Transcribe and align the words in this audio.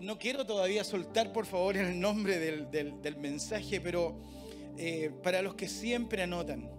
no 0.00 0.18
quiero 0.18 0.46
todavía 0.46 0.82
soltar, 0.84 1.32
por 1.32 1.46
favor, 1.46 1.76
el 1.76 2.00
nombre 2.00 2.38
del, 2.38 3.16
mensaje, 3.16 3.80
pero 3.80 4.16
eh, 4.76 5.10
para 5.22 5.42
los 5.42 5.54
que 5.54 5.68
siempre 5.68 6.22
anotan, 6.22 6.70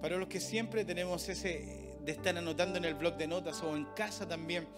para 0.00 0.16
los 0.16 0.28
que 0.28 0.40
siempre 0.40 0.84
tenemos 0.84 1.28
ese 1.28 1.86
de 2.06 2.12
estar 2.12 2.38
anotando 2.38 2.78
en 2.78 2.84
el 2.84 2.94
blog 2.94 3.16
de 3.16 3.26
notas 3.26 3.60
o 3.62 3.76
en 3.76 3.84
casa 3.96 4.28
también, 4.28 4.68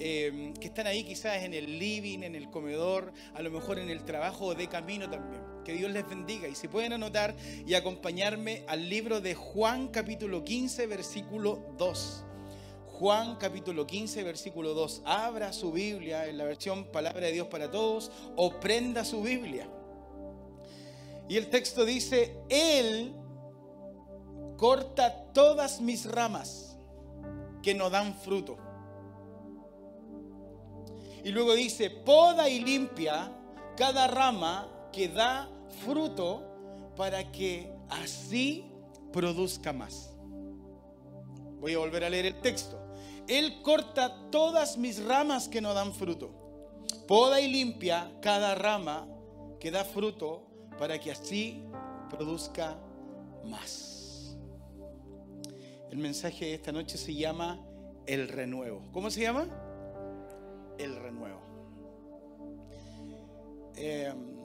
eh, 0.00 0.52
que 0.60 0.66
están 0.66 0.88
ahí 0.88 1.04
quizás 1.04 1.44
en 1.44 1.54
el 1.54 1.78
living, 1.78 2.24
en 2.24 2.34
el 2.34 2.50
comedor, 2.50 3.12
a 3.34 3.42
lo 3.42 3.52
mejor 3.52 3.78
en 3.78 3.88
el 3.88 4.04
trabajo 4.04 4.46
o 4.46 4.54
de 4.54 4.66
camino 4.66 5.08
también. 5.08 5.42
Que 5.64 5.74
Dios 5.74 5.92
les 5.92 6.08
bendiga 6.08 6.48
y 6.48 6.56
si 6.56 6.66
pueden 6.66 6.92
anotar 6.92 7.36
y 7.64 7.74
acompañarme 7.74 8.64
al 8.66 8.88
libro 8.88 9.20
de 9.20 9.36
Juan 9.36 9.88
capítulo 9.88 10.42
15, 10.42 10.88
versículo 10.88 11.72
2. 11.78 12.24
Juan 13.02 13.34
capítulo 13.34 13.84
15, 13.84 14.22
versículo 14.22 14.74
2. 14.74 15.02
Abra 15.04 15.52
su 15.52 15.72
Biblia 15.72 16.28
en 16.28 16.38
la 16.38 16.44
versión 16.44 16.84
Palabra 16.84 17.26
de 17.26 17.32
Dios 17.32 17.48
para 17.48 17.68
Todos 17.68 18.12
o 18.36 18.60
prenda 18.60 19.04
su 19.04 19.20
Biblia. 19.22 19.66
Y 21.28 21.36
el 21.36 21.50
texto 21.50 21.84
dice, 21.84 22.36
Él 22.48 23.12
corta 24.56 25.32
todas 25.32 25.80
mis 25.80 26.08
ramas 26.08 26.78
que 27.60 27.74
no 27.74 27.90
dan 27.90 28.14
fruto. 28.14 28.56
Y 31.24 31.30
luego 31.30 31.54
dice, 31.54 31.90
poda 31.90 32.48
y 32.48 32.60
limpia 32.60 33.32
cada 33.76 34.06
rama 34.06 34.68
que 34.92 35.08
da 35.08 35.50
fruto 35.84 36.44
para 36.96 37.32
que 37.32 37.68
así 37.88 38.70
produzca 39.12 39.72
más. 39.72 40.12
Voy 41.58 41.74
a 41.74 41.78
volver 41.78 42.04
a 42.04 42.08
leer 42.08 42.26
el 42.26 42.40
texto. 42.40 42.81
Él 43.32 43.62
corta 43.62 44.30
todas 44.30 44.76
mis 44.76 45.02
ramas 45.02 45.48
que 45.48 45.62
no 45.62 45.72
dan 45.72 45.94
fruto. 45.94 46.30
Poda 47.08 47.40
y 47.40 47.50
limpia 47.50 48.12
cada 48.20 48.54
rama 48.54 49.08
que 49.58 49.70
da 49.70 49.86
fruto 49.86 50.46
para 50.78 50.98
que 50.98 51.10
así 51.10 51.64
produzca 52.10 52.76
más. 53.44 54.36
El 55.90 55.96
mensaje 55.96 56.44
de 56.44 56.54
esta 56.54 56.72
noche 56.72 56.98
se 56.98 57.14
llama 57.14 57.58
el 58.04 58.28
renuevo. 58.28 58.82
¿Cómo 58.92 59.10
se 59.10 59.22
llama? 59.22 59.48
El 60.76 60.94
renuevo. 60.96 61.40
Em, 63.76 64.36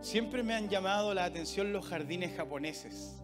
siempre 0.00 0.42
me 0.42 0.54
han 0.54 0.68
llamado 0.68 1.14
la 1.14 1.26
atención 1.26 1.72
los 1.72 1.86
jardines 1.86 2.36
japoneses. 2.36 3.22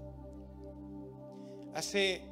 Hace 1.75 2.30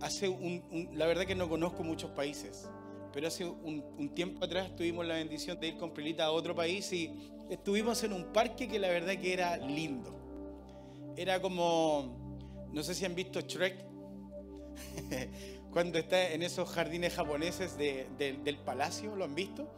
hace 0.00 0.28
un, 0.28 0.90
la 0.92 1.06
verdad 1.06 1.24
que 1.24 1.34
no 1.34 1.48
conozco 1.48 1.82
muchos 1.82 2.10
países, 2.10 2.68
pero 3.12 3.28
hace 3.28 3.44
un, 3.44 4.10
tiempo 4.14 4.44
atrás 4.44 4.74
tuvimos 4.76 5.06
la 5.06 5.14
bendición 5.14 5.58
de 5.60 5.68
ir 5.68 5.76
con 5.76 5.92
Prilita 5.92 6.24
a 6.24 6.32
otro 6.32 6.54
país 6.54 6.92
y 6.92 7.12
estuvimos 7.48 8.02
en 8.02 8.12
un 8.12 8.32
parque 8.32 8.68
que 8.68 8.78
la 8.78 8.88
verdad 8.88 9.14
que 9.16 9.32
era 9.32 9.56
lindo. 9.56 10.14
Era 11.16 11.40
como, 11.40 12.68
no 12.72 12.82
sé 12.82 12.94
si 12.94 13.04
han 13.04 13.14
visto 13.14 13.40
Shrek, 13.40 13.76
cuando 15.70 15.98
está 15.98 16.32
en 16.32 16.42
esos 16.42 16.68
jardines 16.68 17.14
japoneses 17.14 17.76
del 17.76 18.58
palacio, 18.64 19.14
¿lo 19.14 19.24
han 19.24 19.34
visto? 19.34 19.68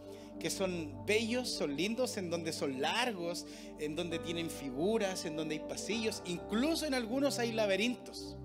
Que 0.40 0.50
son 0.50 1.04
bellos, 1.06 1.48
son 1.48 1.76
lindos, 1.76 2.16
en 2.16 2.30
donde 2.30 2.52
son 2.52 2.80
largos, 2.80 3.46
en 3.78 3.96
donde 3.96 4.18
tienen 4.18 4.50
figuras, 4.50 5.24
en 5.24 5.36
donde 5.36 5.56
hay 5.56 5.60
pasillos, 5.60 6.22
incluso 6.26 6.86
en 6.86 6.94
algunos 6.94 7.38
hay 7.38 7.52
laberintos. 7.52 8.36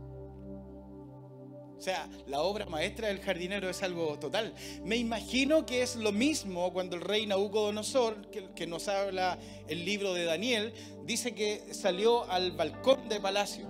O 1.82 1.84
sea, 1.84 2.08
la 2.28 2.44
obra 2.44 2.68
maestra 2.68 3.08
del 3.08 3.22
jardinero 3.22 3.68
es 3.68 3.82
algo 3.82 4.20
total. 4.20 4.54
Me 4.84 4.98
imagino 4.98 5.66
que 5.66 5.82
es 5.82 5.96
lo 5.96 6.12
mismo 6.12 6.72
cuando 6.74 6.96
el 6.96 7.02
rey 7.02 7.26
Nabucodonosor, 7.26 8.30
que, 8.30 8.52
que 8.54 8.68
nos 8.68 8.88
habla 8.88 9.40
el 9.68 9.84
libro 9.84 10.14
de 10.14 10.26
Daniel, 10.26 10.76
dice 11.06 11.34
que 11.34 11.74
salió 11.74 12.30
al 12.30 12.52
balcón 12.52 13.10
del 13.10 13.20
palacio 13.20 13.68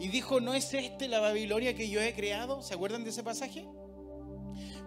y 0.00 0.08
dijo, 0.08 0.40
¿no 0.40 0.54
es 0.54 0.74
este 0.74 1.06
la 1.06 1.20
Babilonia 1.20 1.72
que 1.72 1.88
yo 1.88 2.00
he 2.00 2.14
creado? 2.14 2.62
¿Se 2.62 2.74
acuerdan 2.74 3.04
de 3.04 3.10
ese 3.10 3.22
pasaje? 3.22 3.64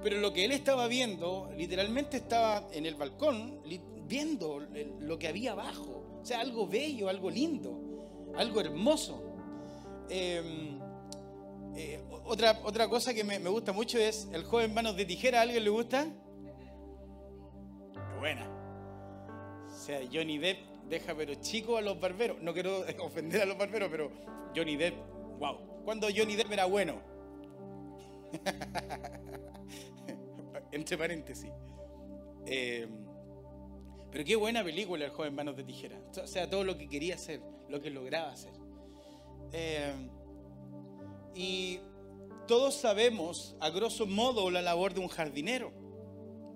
Pero 0.03 0.19
lo 0.19 0.33
que 0.33 0.43
él 0.43 0.51
estaba 0.51 0.87
viendo, 0.87 1.49
literalmente 1.55 2.17
estaba 2.17 2.67
en 2.73 2.85
el 2.85 2.95
balcón, 2.95 3.61
viendo 4.05 4.59
lo 4.99 5.17
que 5.17 5.29
había 5.29 5.53
abajo. 5.53 6.19
O 6.21 6.25
sea, 6.25 6.41
algo 6.41 6.67
bello, 6.67 7.07
algo 7.07 7.29
lindo, 7.29 8.33
algo 8.35 8.59
hermoso. 8.59 9.23
Eh, 10.09 10.81
eh, 11.75 11.99
otra, 12.25 12.59
otra 12.63 12.87
cosa 12.87 13.13
que 13.13 13.23
me, 13.23 13.39
gusta 13.39 13.73
mucho 13.73 13.97
es 13.97 14.27
el 14.31 14.43
joven 14.43 14.73
manos 14.73 14.95
de 14.95 15.05
tijera. 15.05 15.39
¿A 15.39 15.41
alguien 15.43 15.63
le 15.63 15.69
gusta? 15.69 16.07
Buena. 18.19 18.47
O 19.67 19.75
sea, 19.75 19.99
Johnny 20.11 20.37
Depp 20.37 20.59
deja 20.87 21.15
pero 21.15 21.33
chico 21.35 21.77
a 21.77 21.81
los 21.81 21.99
barberos. 21.99 22.41
No 22.41 22.53
quiero 22.53 22.85
ofender 22.99 23.41
a 23.41 23.45
los 23.45 23.57
barberos, 23.57 23.89
pero 23.89 24.11
Johnny 24.55 24.75
Depp, 24.75 24.95
wow. 25.39 25.83
Cuando 25.83 26.07
Johnny 26.15 26.35
Depp 26.35 26.51
era 26.51 26.65
bueno. 26.65 27.01
Entre 30.71 30.97
paréntesis. 30.97 31.51
Eh, 32.45 32.87
pero 34.11 34.25
qué 34.25 34.35
buena 34.35 34.63
película 34.63 35.05
el 35.05 35.11
joven 35.11 35.33
manos 35.33 35.57
de 35.57 35.63
tijera. 35.63 35.99
O 36.21 36.27
sea, 36.27 36.49
todo 36.49 36.63
lo 36.63 36.77
que 36.77 36.87
quería 36.87 37.15
hacer, 37.15 37.41
lo 37.67 37.81
que 37.81 37.89
lograba 37.89 38.31
hacer. 38.31 38.53
Eh, 39.51 39.91
y 41.35 41.79
todos 42.47 42.75
sabemos, 42.75 43.55
a 43.59 43.69
grosso 43.69 44.05
modo, 44.05 44.51
la 44.51 44.61
labor 44.61 44.93
de 44.93 44.99
un 44.99 45.07
jardinero. 45.07 45.71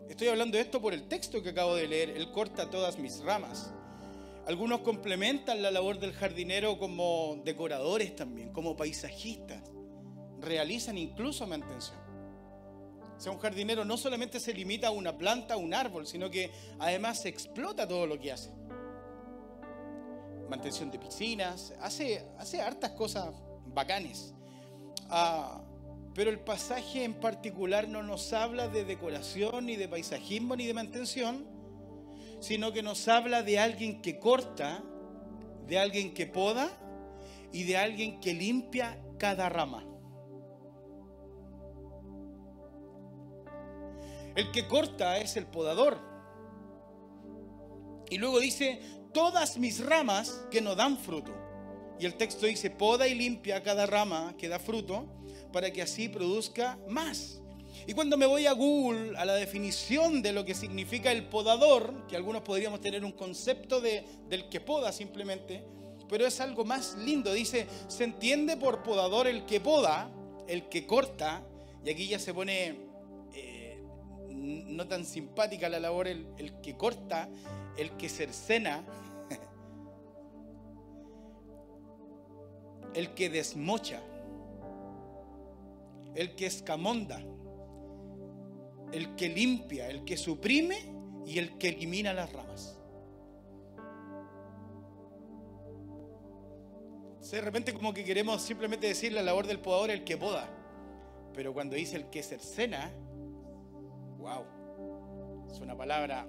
Estoy 0.10 0.28
hablando 0.28 0.58
de 0.58 0.64
esto 0.64 0.82
por 0.82 0.94
el 0.94 1.08
texto 1.08 1.42
que 1.42 1.50
acabo 1.50 1.76
de 1.76 1.88
leer. 1.88 2.10
Él 2.12 2.32
corta 2.32 2.70
todas 2.70 2.98
mis 2.98 3.22
ramas. 3.22 3.72
Algunos 4.46 4.82
complementan 4.82 5.62
la 5.62 5.72
labor 5.72 6.00
del 6.00 6.14
jardinero 6.14 6.80
como 6.80 7.42
decoradores 7.44 8.16
también, 8.16 8.54
como 8.54 8.78
paisajistas. 8.78 9.62
Realizan 10.40 10.98
incluso 10.98 11.46
mantención. 11.46 11.98
O 13.18 13.20
sea, 13.20 13.32
un 13.32 13.40
jardinero 13.40 13.84
no 13.84 13.98
solamente 13.98 14.40
se 14.40 14.54
limita 14.54 14.88
a 14.88 14.92
una 14.92 15.18
planta, 15.18 15.56
a 15.56 15.58
un 15.58 15.74
árbol, 15.74 16.06
sino 16.06 16.30
que 16.30 16.52
además 16.80 17.26
explota 17.26 17.88
todo 17.88 18.06
lo 18.06 18.20
que 18.20 18.32
hace. 18.32 18.52
Mantención 20.50 20.92
de 20.92 21.00
piscinas, 21.00 21.74
hace, 21.82 22.26
hace 22.38 22.62
hartas 22.62 22.92
cosas 22.92 23.34
bacanes. 23.66 24.34
Ah, 25.10 25.62
pero 26.14 26.32
el 26.32 26.40
pasaje 26.40 27.04
en 27.04 27.14
particular 27.14 27.88
no 27.88 28.02
nos 28.02 28.34
habla 28.34 28.68
de 28.68 28.84
decoración, 28.84 29.68
ni 29.68 29.76
de 29.76 29.88
paisajismo, 29.88 30.56
ni 30.56 30.66
de 30.66 30.74
mantención, 30.74 31.46
sino 32.40 32.74
que 32.74 32.82
nos 32.82 33.08
habla 33.08 33.44
de 33.44 33.60
alguien 33.60 34.02
que 34.02 34.20
corta, 34.20 34.84
de 35.68 35.78
alguien 35.78 36.14
que 36.14 36.26
poda 36.26 36.72
y 37.52 37.64
de 37.64 37.78
alguien 37.78 38.20
que 38.20 38.34
limpia 38.34 39.00
cada 39.20 39.48
rama. 39.50 39.86
El 44.36 44.52
que 44.52 44.68
corta 44.68 45.18
es 45.18 45.36
el 45.38 45.46
podador. 45.46 46.00
Y 48.10 48.18
luego 48.18 48.40
dice, 48.40 48.80
todas 49.14 49.58
mis 49.58 49.86
ramas 49.86 50.46
que 50.50 50.62
no 50.62 50.76
dan 50.76 50.98
fruto. 50.98 51.34
Y 52.00 52.06
el 52.06 52.16
texto 52.16 52.46
dice, 52.46 52.70
poda 52.70 53.08
y 53.08 53.16
limpia 53.16 53.64
cada 53.64 53.86
rama 53.86 54.36
que 54.38 54.48
da 54.48 54.60
fruto 54.60 55.06
para 55.52 55.72
que 55.72 55.82
así 55.82 56.10
produzca 56.10 56.78
más. 56.88 57.42
Y 57.86 57.94
cuando 57.94 58.18
me 58.18 58.26
voy 58.26 58.46
a 58.48 58.54
Google, 58.54 59.18
a 59.18 59.26
la 59.26 59.36
definición 59.36 60.22
de 60.22 60.34
lo 60.34 60.44
que 60.44 60.54
significa 60.54 61.12
el 61.12 61.26
podador, 61.26 62.06
que 62.08 62.16
algunos 62.16 62.42
podríamos 62.42 62.82
tener 62.82 63.06
un 63.06 63.12
concepto 63.12 63.80
de, 63.80 64.04
del 64.28 64.50
que 64.50 64.60
poda 64.60 64.92
simplemente, 64.92 65.64
pero 66.10 66.26
es 66.26 66.40
algo 66.40 66.66
más 66.66 66.96
lindo. 66.98 67.34
Dice, 67.34 67.68
se 67.88 68.04
entiende 68.04 68.58
por 68.58 68.84
podador 68.84 69.28
el 69.28 69.46
que 69.46 69.60
poda, 69.60 70.10
el 70.48 70.70
que 70.70 70.86
corta, 70.86 71.44
y 71.86 71.90
aquí 71.90 72.08
ya 72.08 72.20
se 72.20 72.34
pone 72.34 72.76
eh, 73.34 73.82
no 74.30 74.88
tan 74.88 75.06
simpática 75.06 75.70
la 75.70 75.80
labor, 75.80 76.08
el, 76.08 76.28
el 76.38 76.60
que 76.62 76.76
corta, 76.76 77.30
el 77.78 77.92
que 77.92 78.10
cercena, 78.10 78.84
el 82.94 83.14
que 83.14 83.30
desmocha, 83.30 84.02
el 86.16 86.36
que 86.36 86.46
escamonda, 86.46 87.22
el 88.92 89.16
que 89.16 89.30
limpia, 89.30 89.90
el 89.90 90.04
que 90.04 90.18
suprime 90.18 90.78
y 91.26 91.40
el 91.40 91.58
que 91.58 91.70
elimina 91.70 92.14
las 92.14 92.32
ramas. 92.32 92.78
De 97.32 97.42
repente 97.42 97.74
como 97.74 97.94
que 97.94 98.06
queremos 98.06 98.42
simplemente 98.42 98.88
decir 98.88 99.12
la 99.12 99.22
labor 99.22 99.48
del 99.48 99.60
podador, 99.60 99.92
el 99.92 100.06
que 100.06 100.16
poda. 100.16 100.50
Pero 101.34 101.54
cuando 101.54 101.76
dice 101.76 101.98
el 101.98 102.10
que 102.10 102.24
cercena, 102.24 102.90
wow, 104.18 104.46
es 105.52 105.60
una 105.60 105.76
palabra 105.76 106.26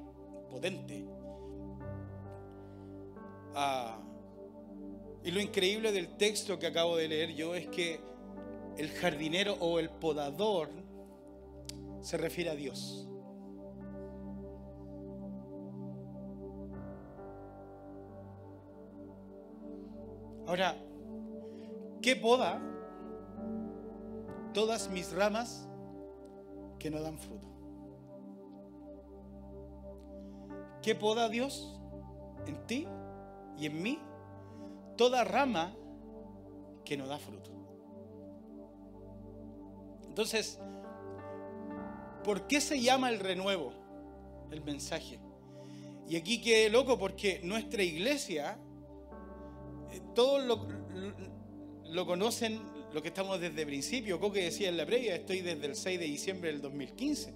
potente. 0.50 1.05
Ah, 3.55 4.00
y 5.25 5.31
lo 5.31 5.41
increíble 5.41 5.93
del 5.93 6.17
texto 6.17 6.59
que 6.59 6.67
acabo 6.67 6.97
de 6.97 7.09
leer 7.09 7.35
yo 7.35 7.55
es 7.55 7.67
que 7.69 8.00
el 8.76 8.91
jardinero 8.91 9.55
o 9.61 9.79
el 9.79 9.91
podador 9.91 10.70
se 12.00 12.17
refiere 12.17 12.50
a 12.50 12.55
Dios. 12.55 13.09
Ahora, 20.47 20.76
¿qué 22.00 22.17
poda 22.17 22.62
todas 24.55 24.88
mis 24.88 25.12
ramas 25.12 25.69
que 26.79 26.91
no 26.91 27.03
dan 27.03 27.19
fruto? 27.19 27.47
¿Qué 30.81 30.94
poda 30.94 31.29
Dios 31.29 31.79
en 32.47 32.67
ti 32.67 32.87
y 33.59 33.67
en 33.67 33.82
mí 33.82 33.99
Toda 34.98 35.24
rama 35.24 35.74
que 36.84 36.96
no 36.96 37.06
da 37.06 37.18
fruto. 37.18 37.50
Entonces, 40.08 40.58
¿por 42.24 42.48
qué 42.48 42.60
se 42.60 42.80
llama 42.80 43.08
el 43.08 43.20
renuevo? 43.20 43.72
El 44.50 44.62
mensaje. 44.62 45.20
Y 46.08 46.16
aquí 46.16 46.40
quedé 46.40 46.70
loco 46.70 46.98
porque 46.98 47.40
nuestra 47.44 47.84
iglesia, 47.84 48.58
eh, 49.92 50.00
todos 50.14 50.44
lo, 50.44 52.06
conocen, 52.06 52.60
lo 52.92 53.00
que 53.00 53.08
estamos 53.08 53.40
desde 53.40 53.60
el 53.60 53.66
principio. 53.68 54.18
Coque 54.18 54.42
decía 54.42 54.70
en 54.70 54.78
la 54.78 54.86
previa, 54.86 55.14
estoy 55.14 55.42
desde 55.42 55.66
el 55.66 55.76
6 55.76 56.00
de 56.00 56.06
diciembre 56.06 56.50
del 56.50 56.60
2015. 56.60 57.34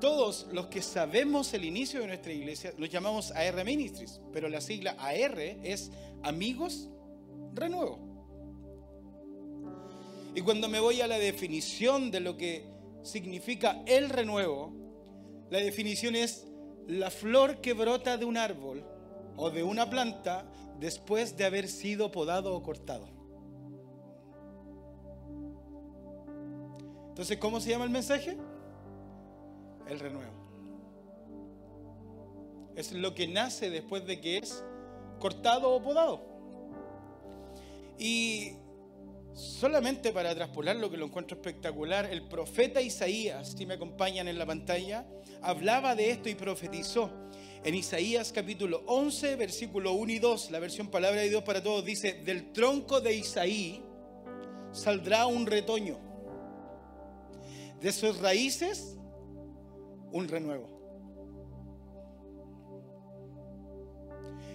Todos 0.00 0.48
los 0.52 0.66
que 0.66 0.82
sabemos 0.82 1.54
el 1.54 1.64
inicio 1.64 2.00
de 2.00 2.08
nuestra 2.08 2.32
iglesia 2.32 2.74
los 2.76 2.90
llamamos 2.90 3.30
AR 3.30 3.64
Ministries, 3.64 4.20
pero 4.32 4.50
la 4.50 4.60
sigla 4.60 4.96
AR 4.98 5.40
es 5.40 5.90
Amigos 6.22 6.88
Renuevo. 7.54 7.98
Y 10.34 10.42
cuando 10.42 10.68
me 10.68 10.80
voy 10.80 11.00
a 11.00 11.06
la 11.06 11.18
definición 11.18 12.10
de 12.10 12.20
lo 12.20 12.36
que 12.36 12.66
significa 13.02 13.82
el 13.86 14.10
renuevo, 14.10 14.70
la 15.48 15.58
definición 15.58 16.14
es 16.14 16.46
la 16.86 17.10
flor 17.10 17.62
que 17.62 17.72
brota 17.72 18.18
de 18.18 18.26
un 18.26 18.36
árbol 18.36 18.84
o 19.36 19.50
de 19.50 19.62
una 19.62 19.88
planta 19.88 20.44
después 20.78 21.36
de 21.38 21.46
haber 21.46 21.68
sido 21.68 22.12
podado 22.12 22.54
o 22.54 22.62
cortado. 22.62 23.08
Entonces, 27.08 27.38
¿cómo 27.38 27.60
se 27.60 27.70
llama 27.70 27.84
el 27.84 27.90
mensaje? 27.90 28.36
El 29.88 29.98
renuevo. 29.98 30.32
Es 32.74 32.92
lo 32.92 33.14
que 33.14 33.26
nace 33.26 33.70
después 33.70 34.04
de 34.06 34.20
que 34.20 34.36
es 34.36 34.62
cortado 35.18 35.72
o 35.72 35.82
podado. 35.82 36.20
Y 37.98 38.56
Solamente 39.36 40.12
para 40.12 40.34
traspolar 40.34 40.76
lo 40.76 40.90
que 40.90 40.96
lo 40.96 41.04
encuentro 41.04 41.36
espectacular, 41.36 42.08
el 42.10 42.22
profeta 42.22 42.80
Isaías, 42.80 43.54
si 43.54 43.66
me 43.66 43.74
acompañan 43.74 44.28
en 44.28 44.38
la 44.38 44.46
pantalla, 44.46 45.06
hablaba 45.42 45.94
de 45.94 46.10
esto 46.10 46.30
y 46.30 46.34
profetizó. 46.34 47.10
En 47.62 47.74
Isaías 47.74 48.32
capítulo 48.32 48.82
11, 48.86 49.36
versículo 49.36 49.92
1 49.92 50.12
y 50.12 50.18
2, 50.20 50.50
la 50.52 50.58
versión 50.58 50.88
Palabra 50.88 51.20
de 51.20 51.28
Dios 51.28 51.42
para 51.42 51.62
Todos 51.62 51.84
dice, 51.84 52.14
del 52.24 52.50
tronco 52.54 53.02
de 53.02 53.14
Isaí 53.14 53.82
saldrá 54.72 55.26
un 55.26 55.44
retoño, 55.44 55.98
de 57.78 57.92
sus 57.92 58.18
raíces 58.20 58.96
un 60.12 60.28
renuevo. 60.28 60.75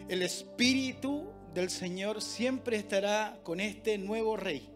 El 0.10 0.22
espíritu 0.24 1.32
del 1.54 1.70
Señor 1.70 2.22
siempre 2.22 2.78
estará 2.78 3.40
con 3.44 3.60
este 3.60 3.98
nuevo 3.98 4.38
rey 4.38 4.70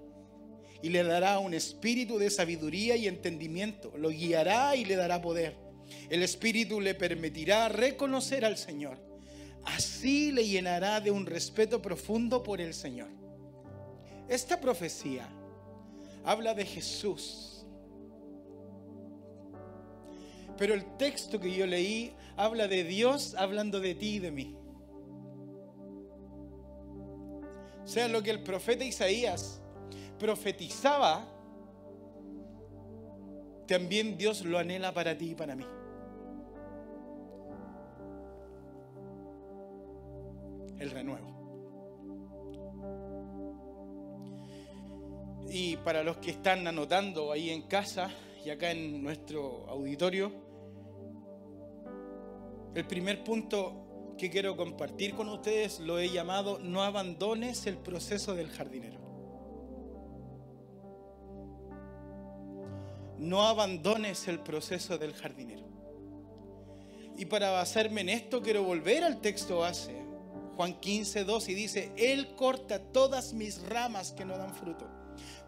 y 0.81 0.89
le 0.89 1.03
dará 1.03 1.39
un 1.39 1.53
espíritu 1.53 2.17
de 2.17 2.29
sabiduría 2.29 2.95
y 2.95 3.07
entendimiento, 3.07 3.91
lo 3.97 4.09
guiará 4.09 4.75
y 4.75 4.85
le 4.85 4.95
dará 4.95 5.21
poder. 5.21 5.55
El 6.09 6.21
espíritu 6.23 6.79
le 6.79 6.95
permitirá 6.95 7.69
reconocer 7.69 8.45
al 8.45 8.57
Señor. 8.57 8.97
Así 9.63 10.31
le 10.31 10.45
llenará 10.45 11.01
de 11.01 11.11
un 11.11 11.25
respeto 11.25 11.81
profundo 11.81 12.43
por 12.43 12.61
el 12.61 12.73
Señor. 12.73 13.09
Esta 14.29 14.59
profecía 14.59 15.27
habla 16.23 16.53
de 16.53 16.65
Jesús. 16.65 17.65
Pero 20.57 20.73
el 20.73 20.97
texto 20.97 21.39
que 21.39 21.51
yo 21.51 21.65
leí 21.65 22.13
habla 22.37 22.67
de 22.67 22.83
Dios 22.83 23.35
hablando 23.35 23.79
de 23.79 23.95
ti 23.95 24.15
y 24.15 24.19
de 24.19 24.31
mí. 24.31 24.55
Sea, 27.85 28.07
lo 28.07 28.23
que 28.23 28.31
el 28.31 28.41
profeta 28.41 28.83
Isaías 28.83 29.61
profetizaba, 30.17 31.27
también 33.67 34.17
Dios 34.17 34.43
lo 34.43 34.57
anhela 34.57 34.93
para 34.93 35.17
ti 35.17 35.31
y 35.31 35.35
para 35.35 35.55
mí. 35.55 35.65
El 40.79 40.91
renuevo. 40.91 41.35
Y 45.47 45.77
para 45.77 46.03
los 46.03 46.17
que 46.17 46.31
están 46.31 46.67
anotando 46.67 47.31
ahí 47.31 47.51
en 47.51 47.63
casa 47.63 48.09
y 48.43 48.49
acá 48.49 48.71
en 48.71 49.03
nuestro 49.03 49.69
auditorio, 49.69 50.31
el 52.73 52.85
primer 52.85 53.23
punto 53.23 53.84
que 54.17 54.29
quiero 54.29 54.55
compartir 54.55 55.13
con 55.13 55.27
ustedes 55.29 55.79
lo 55.79 55.99
he 55.99 56.09
llamado 56.09 56.59
no 56.59 56.83
abandones 56.83 57.65
el 57.67 57.77
proceso 57.77 58.33
del 58.33 58.49
jardinero. 58.49 58.99
No 63.17 63.47
abandones 63.47 64.27
el 64.27 64.39
proceso 64.39 64.97
del 64.97 65.13
jardinero. 65.13 65.65
Y 67.17 67.25
para 67.25 67.51
basarme 67.51 68.01
en 68.01 68.09
esto 68.09 68.41
quiero 68.41 68.63
volver 68.63 69.03
al 69.03 69.21
texto 69.21 69.59
base, 69.59 69.95
Juan 70.55 70.79
15, 70.79 71.23
2, 71.23 71.49
y 71.49 71.53
dice, 71.53 71.91
Él 71.97 72.35
corta 72.35 72.79
todas 72.79 73.33
mis 73.33 73.61
ramas 73.63 74.11
que 74.11 74.25
no 74.25 74.37
dan 74.37 74.53
fruto. 74.53 74.87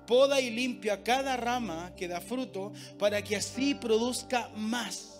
Poda 0.05 0.39
y 0.39 0.49
limpia 0.49 1.03
cada 1.03 1.35
rama 1.35 1.93
que 1.95 2.07
da 2.07 2.21
fruto 2.21 2.71
para 2.97 3.21
que 3.21 3.35
así 3.35 3.75
produzca 3.75 4.49
más. 4.55 5.16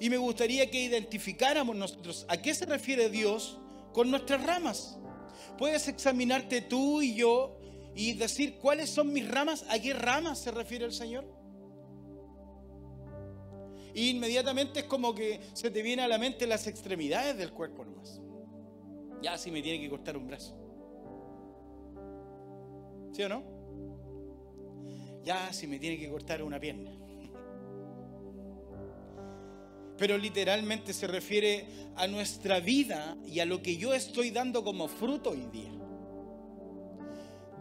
Y 0.00 0.10
me 0.10 0.16
gustaría 0.16 0.70
que 0.70 0.80
identificáramos 0.80 1.74
nosotros 1.74 2.24
a 2.28 2.36
qué 2.36 2.54
se 2.54 2.66
refiere 2.66 3.10
Dios 3.10 3.58
con 3.92 4.10
nuestras 4.10 4.44
ramas. 4.44 4.96
Puedes 5.56 5.88
examinarte 5.88 6.60
tú 6.60 7.02
y 7.02 7.14
yo 7.14 7.58
y 7.94 8.12
decir 8.12 8.58
cuáles 8.58 8.90
son 8.90 9.12
mis 9.12 9.28
ramas, 9.28 9.64
a 9.68 9.80
qué 9.80 9.92
ramas 9.92 10.38
se 10.38 10.52
refiere 10.52 10.84
el 10.84 10.92
Señor. 10.92 11.26
Y 13.92 14.10
inmediatamente 14.10 14.80
es 14.80 14.86
como 14.86 15.14
que 15.14 15.40
se 15.54 15.70
te 15.70 15.82
viene 15.82 16.02
a 16.02 16.08
la 16.08 16.18
mente 16.18 16.46
las 16.46 16.68
extremidades 16.68 17.36
del 17.36 17.52
cuerpo 17.52 17.84
nomás. 17.84 18.20
Ya 19.20 19.36
si 19.36 19.50
me 19.50 19.60
tiene 19.62 19.80
que 19.80 19.90
cortar 19.90 20.16
un 20.16 20.28
brazo. 20.28 20.54
¿Sí 23.12 23.22
o 23.24 23.28
no? 23.28 23.42
Ya 25.24 25.52
si 25.52 25.66
me 25.66 25.80
tiene 25.80 25.98
que 25.98 26.08
cortar 26.08 26.40
una 26.44 26.60
pierna 26.60 26.97
pero 29.98 30.16
literalmente 30.16 30.92
se 30.92 31.08
refiere 31.08 31.66
a 31.96 32.06
nuestra 32.06 32.60
vida 32.60 33.16
y 33.26 33.40
a 33.40 33.44
lo 33.44 33.60
que 33.60 33.76
yo 33.76 33.92
estoy 33.92 34.30
dando 34.30 34.62
como 34.62 34.86
fruto 34.86 35.30
hoy 35.30 35.46
día. 35.52 35.72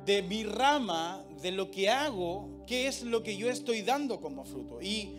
De 0.06 0.22
mi 0.22 0.44
rama, 0.44 1.25
de 1.41 1.51
lo 1.51 1.72
que 1.72 1.89
hago, 1.89 2.63
qué 2.67 2.88
es 2.88 3.01
lo 3.01 3.24
que 3.24 3.36
yo 3.36 3.50
estoy 3.50 3.82
dando 3.82 4.22
como 4.22 4.46
fruto. 4.46 4.79
Y 4.82 5.17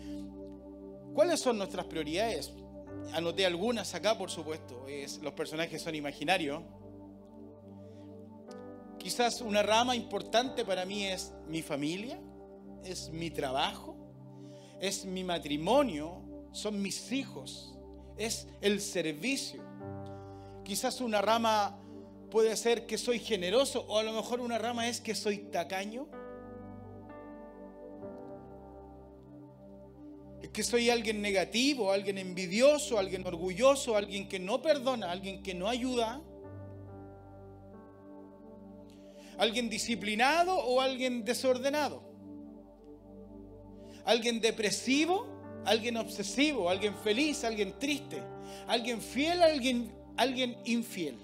cuáles 1.13 1.41
son 1.41 1.57
nuestras 1.57 1.85
prioridades. 1.85 2.53
Anoté 3.13 3.45
algunas 3.45 3.93
acá, 3.93 4.17
por 4.17 4.31
supuesto. 4.31 4.87
Es, 4.87 5.19
los 5.19 5.33
personajes 5.33 5.81
son 5.81 5.95
imaginarios. 5.95 6.63
Quizás 8.97 9.41
una 9.41 9.61
rama 9.61 9.95
importante 9.95 10.63
para 10.63 10.85
mí 10.85 11.05
es 11.05 11.33
mi 11.47 11.61
familia, 11.61 12.19
es 12.83 13.09
mi 13.09 13.29
trabajo, 13.29 13.95
es 14.79 15.05
mi 15.05 15.23
matrimonio, 15.23 16.28
son 16.51 16.81
mis 16.81 17.11
hijos, 17.11 17.75
es 18.17 18.47
el 18.61 18.81
servicio. 18.81 19.63
Quizás 20.63 21.01
una 21.01 21.21
rama 21.21 21.79
puede 22.29 22.55
ser 22.57 22.85
que 22.85 22.97
soy 22.97 23.19
generoso 23.19 23.85
o 23.87 23.97
a 23.97 24.03
lo 24.03 24.13
mejor 24.13 24.39
una 24.41 24.57
rama 24.57 24.87
es 24.87 25.01
que 25.01 25.15
soy 25.15 25.37
tacaño. 25.37 26.07
Es 30.41 30.49
que 30.49 30.63
soy 30.63 30.89
alguien 30.89 31.21
negativo, 31.21 31.91
alguien 31.91 32.17
envidioso, 32.17 32.97
alguien 32.97 33.25
orgulloso, 33.25 33.95
alguien 33.95 34.27
que 34.27 34.39
no 34.39 34.61
perdona, 34.61 35.11
alguien 35.11 35.43
que 35.43 35.53
no 35.53 35.67
ayuda. 35.67 36.21
Alguien 39.37 39.69
disciplinado 39.69 40.55
o 40.55 40.81
alguien 40.81 41.23
desordenado. 41.23 42.03
Alguien 44.05 44.41
depresivo 44.41 45.38
alguien 45.65 45.97
obsesivo, 45.97 46.69
alguien 46.69 46.95
feliz, 46.95 47.43
alguien 47.43 47.77
triste, 47.79 48.21
alguien 48.67 49.01
fiel, 49.01 49.41
alguien, 49.41 49.91
alguien 50.17 50.57
infiel. 50.65 51.17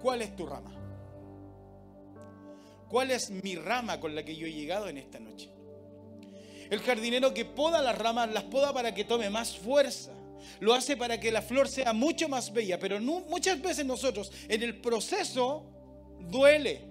¿Cuál 0.00 0.22
es 0.22 0.36
tu 0.36 0.46
rama? 0.46 0.72
¿Cuál 2.88 3.10
es 3.10 3.30
mi 3.30 3.56
rama 3.56 3.98
con 3.98 4.14
la 4.14 4.24
que 4.24 4.36
yo 4.36 4.46
he 4.46 4.52
llegado 4.52 4.88
en 4.88 4.98
esta 4.98 5.18
noche? 5.18 5.50
El 6.70 6.80
jardinero 6.80 7.34
que 7.34 7.44
poda 7.44 7.82
las 7.82 7.96
ramas 7.96 8.32
las 8.32 8.44
poda 8.44 8.72
para 8.72 8.94
que 8.94 9.04
tome 9.04 9.30
más 9.30 9.56
fuerza, 9.56 10.12
lo 10.60 10.74
hace 10.74 10.96
para 10.96 11.18
que 11.18 11.32
la 11.32 11.42
flor 11.42 11.68
sea 11.68 11.92
mucho 11.92 12.28
más 12.28 12.52
bella, 12.52 12.78
pero 12.78 13.00
muchas 13.00 13.60
veces 13.60 13.84
nosotros 13.84 14.32
en 14.48 14.62
el 14.62 14.80
proceso 14.80 15.64
duele. 16.30 16.82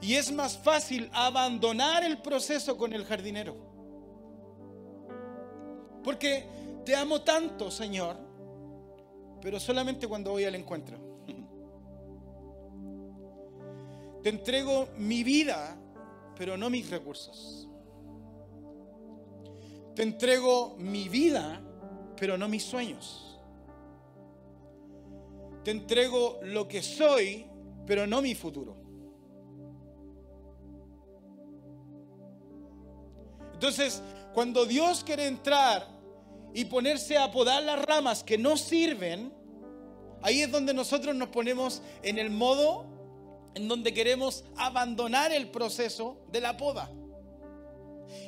Y 0.00 0.14
es 0.14 0.32
más 0.32 0.58
fácil 0.58 1.08
abandonar 1.12 2.04
el 2.04 2.18
proceso 2.18 2.76
con 2.76 2.92
el 2.92 3.04
jardinero. 3.04 3.71
Porque 6.02 6.44
te 6.84 6.96
amo 6.96 7.22
tanto, 7.22 7.70
Señor, 7.70 8.16
pero 9.40 9.58
solamente 9.60 10.08
cuando 10.08 10.32
voy 10.32 10.44
al 10.44 10.54
encuentro. 10.54 10.98
Te 14.22 14.28
entrego 14.28 14.88
mi 14.98 15.24
vida, 15.24 15.76
pero 16.36 16.56
no 16.56 16.70
mis 16.70 16.88
recursos. 16.90 17.68
Te 19.94 20.02
entrego 20.02 20.76
mi 20.78 21.08
vida, 21.08 21.60
pero 22.16 22.38
no 22.38 22.48
mis 22.48 22.62
sueños. 22.62 23.40
Te 25.64 25.72
entrego 25.72 26.40
lo 26.42 26.66
que 26.66 26.82
soy, 26.82 27.46
pero 27.86 28.06
no 28.06 28.22
mi 28.22 28.34
futuro. 28.34 28.76
Entonces, 33.52 34.02
cuando 34.32 34.64
Dios 34.66 35.04
quiere 35.04 35.26
entrar 35.26 35.91
y 36.54 36.66
ponerse 36.66 37.16
a 37.16 37.30
podar 37.30 37.62
las 37.62 37.84
ramas 37.84 38.22
que 38.22 38.38
no 38.38 38.56
sirven, 38.56 39.32
ahí 40.22 40.42
es 40.42 40.50
donde 40.50 40.74
nosotros 40.74 41.14
nos 41.14 41.28
ponemos 41.28 41.82
en 42.02 42.18
el 42.18 42.30
modo 42.30 42.86
en 43.54 43.68
donde 43.68 43.92
queremos 43.92 44.44
abandonar 44.56 45.32
el 45.32 45.48
proceso 45.48 46.24
de 46.30 46.40
la 46.40 46.56
poda. 46.56 46.90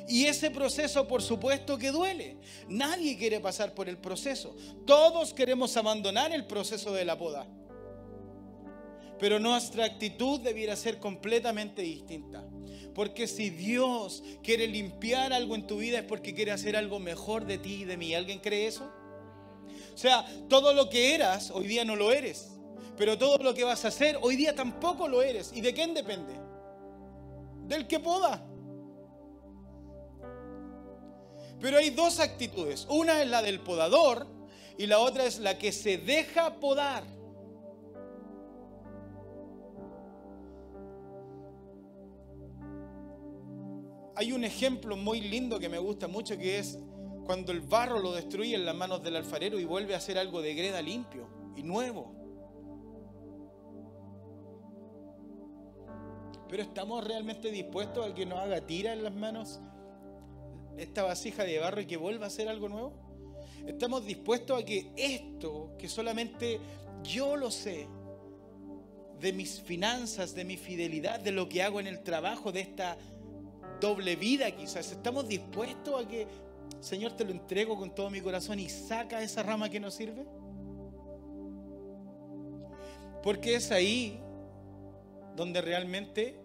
Y 0.07 0.25
ese 0.25 0.51
proceso, 0.51 1.07
por 1.07 1.21
supuesto, 1.21 1.77
que 1.77 1.91
duele. 1.91 2.37
Nadie 2.67 3.17
quiere 3.17 3.39
pasar 3.39 3.73
por 3.73 3.89
el 3.89 3.97
proceso. 3.97 4.55
Todos 4.85 5.33
queremos 5.33 5.75
abandonar 5.77 6.31
el 6.31 6.45
proceso 6.45 6.93
de 6.93 7.05
la 7.05 7.17
poda. 7.17 7.47
Pero 9.19 9.39
nuestra 9.39 9.85
actitud 9.85 10.41
debiera 10.41 10.75
ser 10.75 10.99
completamente 10.99 11.81
distinta. 11.81 12.43
Porque 12.93 13.27
si 13.27 13.49
Dios 13.49 14.23
quiere 14.43 14.67
limpiar 14.67 15.33
algo 15.33 15.55
en 15.55 15.67
tu 15.67 15.77
vida 15.77 15.99
es 15.99 16.05
porque 16.05 16.33
quiere 16.33 16.51
hacer 16.51 16.75
algo 16.75 16.99
mejor 16.99 17.45
de 17.45 17.57
ti 17.57 17.81
y 17.81 17.85
de 17.85 17.97
mí. 17.97 18.13
¿Alguien 18.13 18.39
cree 18.39 18.67
eso? 18.67 18.91
O 19.93 19.97
sea, 19.97 20.25
todo 20.49 20.73
lo 20.73 20.89
que 20.89 21.15
eras, 21.15 21.51
hoy 21.51 21.67
día 21.67 21.85
no 21.85 21.95
lo 21.95 22.11
eres. 22.11 22.51
Pero 22.97 23.17
todo 23.17 23.37
lo 23.37 23.53
que 23.53 23.63
vas 23.63 23.83
a 23.85 23.89
hacer, 23.89 24.17
hoy 24.21 24.35
día 24.35 24.55
tampoco 24.55 25.07
lo 25.07 25.21
eres. 25.21 25.51
¿Y 25.53 25.61
de 25.61 25.73
quién 25.73 25.93
depende? 25.93 26.33
Del 27.67 27.87
que 27.87 27.99
poda. 27.99 28.45
Pero 31.59 31.77
hay 31.77 31.89
dos 31.89 32.19
actitudes. 32.19 32.85
Una 32.89 33.21
es 33.21 33.29
la 33.29 33.41
del 33.41 33.59
podador 33.59 34.27
y 34.77 34.87
la 34.87 34.99
otra 34.99 35.25
es 35.25 35.39
la 35.39 35.57
que 35.57 35.71
se 35.71 35.97
deja 35.97 36.59
podar. 36.59 37.03
Hay 44.15 44.31
un 44.31 44.43
ejemplo 44.43 44.95
muy 44.95 45.21
lindo 45.21 45.59
que 45.59 45.69
me 45.69 45.77
gusta 45.77 46.07
mucho 46.07 46.37
que 46.37 46.59
es 46.59 46.79
cuando 47.25 47.51
el 47.51 47.61
barro 47.61 47.99
lo 47.99 48.13
destruye 48.13 48.55
en 48.55 48.65
las 48.65 48.75
manos 48.75 49.03
del 49.03 49.15
alfarero 49.15 49.59
y 49.59 49.65
vuelve 49.65 49.93
a 49.93 49.97
hacer 49.97 50.17
algo 50.17 50.41
de 50.41 50.53
greda 50.53 50.81
limpio 50.81 51.27
y 51.55 51.63
nuevo. 51.63 52.13
Pero 56.47 56.63
estamos 56.63 57.03
realmente 57.03 57.51
dispuestos 57.51 58.09
a 58.09 58.13
que 58.13 58.25
nos 58.25 58.39
haga 58.39 58.61
tira 58.61 58.93
en 58.93 59.03
las 59.03 59.13
manos 59.13 59.59
esta 60.77 61.03
vasija 61.03 61.43
de 61.43 61.59
barro 61.59 61.81
y 61.81 61.85
que 61.85 61.97
vuelva 61.97 62.25
a 62.25 62.27
hacer 62.27 62.47
algo 62.47 62.69
nuevo. 62.69 62.93
Estamos 63.65 64.05
dispuestos 64.05 64.61
a 64.61 64.63
que 64.63 64.91
esto, 64.95 65.73
que 65.79 65.89
solamente 65.89 66.59
yo 67.03 67.35
lo 67.35 67.49
sé, 67.49 67.87
de 69.19 69.33
mis 69.33 69.61
finanzas, 69.61 70.35
de 70.35 70.45
mi 70.45 70.57
fidelidad, 70.57 71.19
de 71.19 71.31
lo 71.31 71.49
que 71.49 71.63
hago 71.63 71.79
en 71.79 71.87
el 71.87 72.03
trabajo, 72.03 72.51
de 72.51 72.61
esta 72.61 72.97
doble 73.85 74.15
vida 74.15 74.49
quizás. 74.49 74.91
¿Estamos 74.91 75.27
dispuestos 75.27 76.03
a 76.03 76.07
que, 76.07 76.27
Señor, 76.79 77.11
te 77.11 77.23
lo 77.23 77.29
entrego 77.29 77.77
con 77.77 77.93
todo 77.93 78.09
mi 78.09 78.19
corazón 78.19 78.59
y 78.59 78.67
saca 78.67 79.21
esa 79.21 79.43
rama 79.43 79.69
que 79.69 79.79
no 79.79 79.91
sirve? 79.91 80.25
Porque 83.21 83.55
es 83.55 83.71
ahí 83.71 84.19
donde 85.35 85.61
realmente 85.61 86.39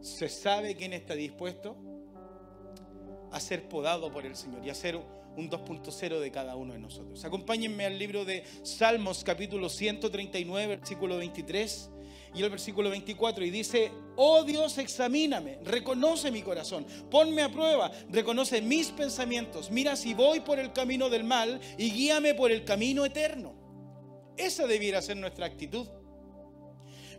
se 0.00 0.28
sabe 0.28 0.74
quién 0.74 0.92
está 0.94 1.14
dispuesto 1.14 1.76
a 3.30 3.38
ser 3.38 3.68
podado 3.68 4.10
por 4.10 4.26
el 4.26 4.34
Señor 4.34 4.64
y 4.64 4.70
a 4.70 4.74
ser 4.74 4.96
un 4.96 5.48
2.0 5.48 6.18
de 6.18 6.30
cada 6.32 6.56
uno 6.56 6.72
de 6.72 6.80
nosotros. 6.80 7.24
Acompáñenme 7.24 7.86
al 7.86 7.96
libro 8.00 8.24
de 8.24 8.42
Salmos 8.64 9.22
capítulo 9.22 9.68
139, 9.68 10.66
versículo 10.66 11.18
23 11.18 11.90
y 12.34 12.42
el 12.42 12.50
versículo 12.50 12.90
24 12.90 13.44
y 13.44 13.50
dice, 13.50 13.90
oh 14.16 14.44
Dios, 14.44 14.78
examíname, 14.78 15.58
reconoce 15.64 16.30
mi 16.30 16.42
corazón, 16.42 16.86
ponme 17.10 17.42
a 17.42 17.50
prueba, 17.50 17.90
reconoce 18.08 18.62
mis 18.62 18.88
pensamientos, 18.88 19.70
mira 19.70 19.96
si 19.96 20.14
voy 20.14 20.40
por 20.40 20.58
el 20.58 20.72
camino 20.72 21.08
del 21.08 21.24
mal 21.24 21.60
y 21.76 21.90
guíame 21.90 22.34
por 22.34 22.50
el 22.50 22.64
camino 22.64 23.04
eterno. 23.04 23.54
Esa 24.36 24.66
debiera 24.66 25.02
ser 25.02 25.16
nuestra 25.16 25.46
actitud. 25.46 25.86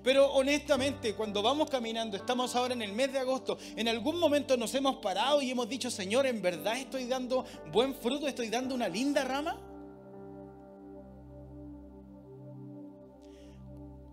Pero 0.04 0.32
honestamente, 0.34 1.14
cuando 1.14 1.44
vamos 1.44 1.70
caminando, 1.70 2.18
estamos 2.18 2.56
ahora 2.56 2.74
en 2.74 2.82
el 2.82 2.92
mes 2.92 3.14
de 3.14 3.20
agosto, 3.20 3.60
en 3.76 3.88
algún 3.88 4.18
momento 4.18 4.58
nos 4.58 4.74
hemos 4.74 4.96
parado 4.96 5.42
y 5.42 5.52
hemos 5.52 5.70
dicho, 5.70 5.92
Señor, 5.92 6.26
¿en 6.26 6.42
verdad 6.42 6.78
estoy 6.78 7.06
dando 7.06 7.46
buen 7.72 7.94
fruto? 7.94 8.28
¿Estoy 8.28 8.50
dando 8.50 8.74
una 8.74 8.88
linda 8.88 9.24
rama? 9.24 9.60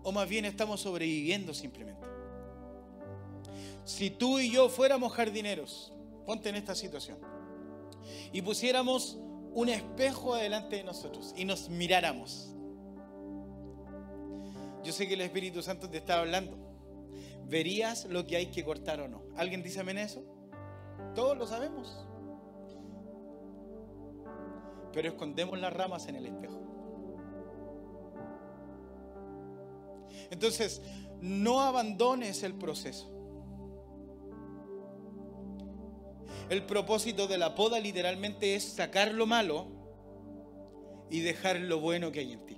O 0.03 0.11
más 0.11 0.27
bien 0.27 0.45
estamos 0.45 0.81
sobreviviendo 0.81 1.53
simplemente. 1.53 2.07
Si 3.83 4.09
tú 4.09 4.39
y 4.39 4.51
yo 4.51 4.69
fuéramos 4.69 5.13
jardineros, 5.13 5.93
ponte 6.25 6.49
en 6.49 6.55
esta 6.55 6.75
situación, 6.75 7.17
y 8.31 8.41
pusiéramos 8.41 9.17
un 9.53 9.69
espejo 9.69 10.35
adelante 10.35 10.77
de 10.77 10.83
nosotros 10.83 11.33
y 11.35 11.45
nos 11.45 11.69
miráramos. 11.69 12.53
Yo 14.83 14.93
sé 14.93 15.07
que 15.07 15.15
el 15.15 15.21
Espíritu 15.21 15.61
Santo 15.61 15.89
te 15.89 15.97
está 15.97 16.19
hablando. 16.19 16.57
¿Verías 17.45 18.05
lo 18.05 18.27
que 18.27 18.37
hay 18.37 18.47
que 18.47 18.63
cortar 18.63 19.01
o 19.01 19.07
no? 19.07 19.23
¿Alguien 19.35 19.63
dice 19.63 19.79
amén 19.79 19.97
eso? 19.97 20.23
Todos 21.15 21.37
lo 21.37 21.47
sabemos. 21.47 22.05
Pero 24.93 25.09
escondemos 25.09 25.59
las 25.59 25.73
ramas 25.73 26.07
en 26.07 26.15
el 26.15 26.27
espejo. 26.27 26.68
Entonces, 30.31 30.81
no 31.21 31.61
abandones 31.61 32.43
el 32.43 32.53
proceso. 32.53 33.09
El 36.49 36.65
propósito 36.65 37.27
de 37.27 37.37
la 37.37 37.53
poda 37.53 37.79
literalmente 37.79 38.55
es 38.55 38.63
sacar 38.63 39.13
lo 39.13 39.27
malo 39.27 39.67
y 41.09 41.19
dejar 41.21 41.59
lo 41.59 41.79
bueno 41.79 42.11
que 42.11 42.19
hay 42.19 42.33
en 42.33 42.45
ti. 42.45 42.57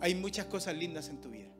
Hay 0.00 0.14
muchas 0.14 0.46
cosas 0.46 0.76
lindas 0.76 1.08
en 1.08 1.20
tu 1.20 1.30
vida. 1.30 1.50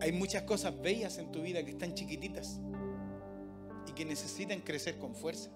Hay 0.00 0.12
muchas 0.12 0.42
cosas 0.44 0.80
bellas 0.80 1.18
en 1.18 1.30
tu 1.32 1.42
vida 1.42 1.62
que 1.64 1.72
están 1.72 1.94
chiquititas 1.94 2.60
y 3.86 3.92
que 3.92 4.04
necesitan 4.04 4.60
crecer 4.60 4.98
con 4.98 5.14
fuerza. 5.14 5.50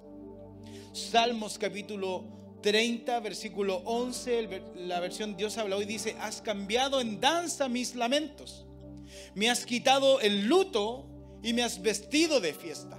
Salmos 0.93 1.59
capítulo 1.59 2.25
30, 2.61 3.21
versículo 3.21 3.83
11, 3.85 4.63
la 4.77 5.01
versión 5.01 5.37
Dios 5.37 5.57
habla 5.59 5.77
hoy 5.77 5.85
dice, 5.85 6.17
has 6.21 6.43
cambiado 6.43 7.01
en 7.01 7.21
danza 7.21 7.69
mis 7.69 7.95
lamentos, 7.95 8.67
me 9.35 9.49
has 9.49 9.65
quitado 9.65 10.21
el 10.21 10.47
luto 10.47 11.07
y 11.43 11.53
me 11.53 11.63
has 11.63 11.81
vestido 11.81 12.41
de 12.41 12.53
fiesta. 12.53 12.99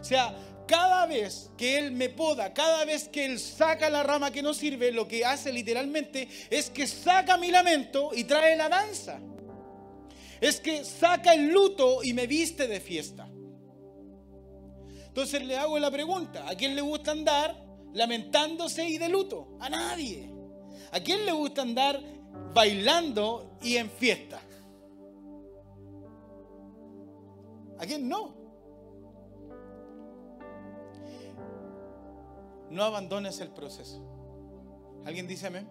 O 0.00 0.04
sea, 0.04 0.36
cada 0.66 1.06
vez 1.06 1.50
que 1.56 1.78
Él 1.78 1.92
me 1.92 2.08
poda, 2.08 2.52
cada 2.52 2.84
vez 2.84 3.08
que 3.08 3.24
Él 3.24 3.38
saca 3.38 3.88
la 3.88 4.02
rama 4.02 4.30
que 4.30 4.42
no 4.42 4.52
sirve, 4.52 4.92
lo 4.92 5.08
que 5.08 5.24
hace 5.24 5.52
literalmente 5.52 6.28
es 6.50 6.70
que 6.70 6.86
saca 6.86 7.36
mi 7.36 7.50
lamento 7.50 8.10
y 8.14 8.24
trae 8.24 8.56
la 8.56 8.68
danza. 8.68 9.20
Es 10.40 10.60
que 10.60 10.84
saca 10.84 11.32
el 11.32 11.48
luto 11.48 12.04
y 12.04 12.12
me 12.12 12.26
viste 12.26 12.68
de 12.68 12.80
fiesta. 12.80 13.26
Entonces 15.06 15.42
le 15.42 15.56
hago 15.56 15.78
la 15.78 15.90
pregunta, 15.90 16.46
¿a 16.46 16.54
quién 16.54 16.76
le 16.76 16.82
gusta 16.82 17.12
andar 17.12 17.65
lamentándose 17.92 18.88
y 18.88 18.98
de 18.98 19.08
luto? 19.08 19.56
A 19.60 19.68
nadie. 19.68 20.32
¿A 20.92 21.00
quién 21.00 21.26
le 21.26 21.32
gusta 21.32 21.62
andar 21.62 22.00
bailando 22.54 23.58
y 23.62 23.76
en 23.76 23.90
fiesta? 23.90 24.40
¿A 27.78 27.86
quién 27.86 28.08
no? 28.08 28.34
No 32.70 32.82
abandones 32.82 33.40
el 33.40 33.50
proceso. 33.50 34.02
¿Alguien 35.04 35.26
dice 35.26 35.46
amén? 35.46 35.68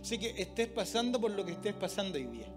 Así 0.00 0.18
que 0.18 0.40
estés 0.40 0.68
pasando 0.68 1.20
por 1.20 1.30
lo 1.32 1.44
que 1.44 1.52
estés 1.52 1.74
pasando 1.74 2.18
hoy 2.18 2.26
día. 2.26 2.52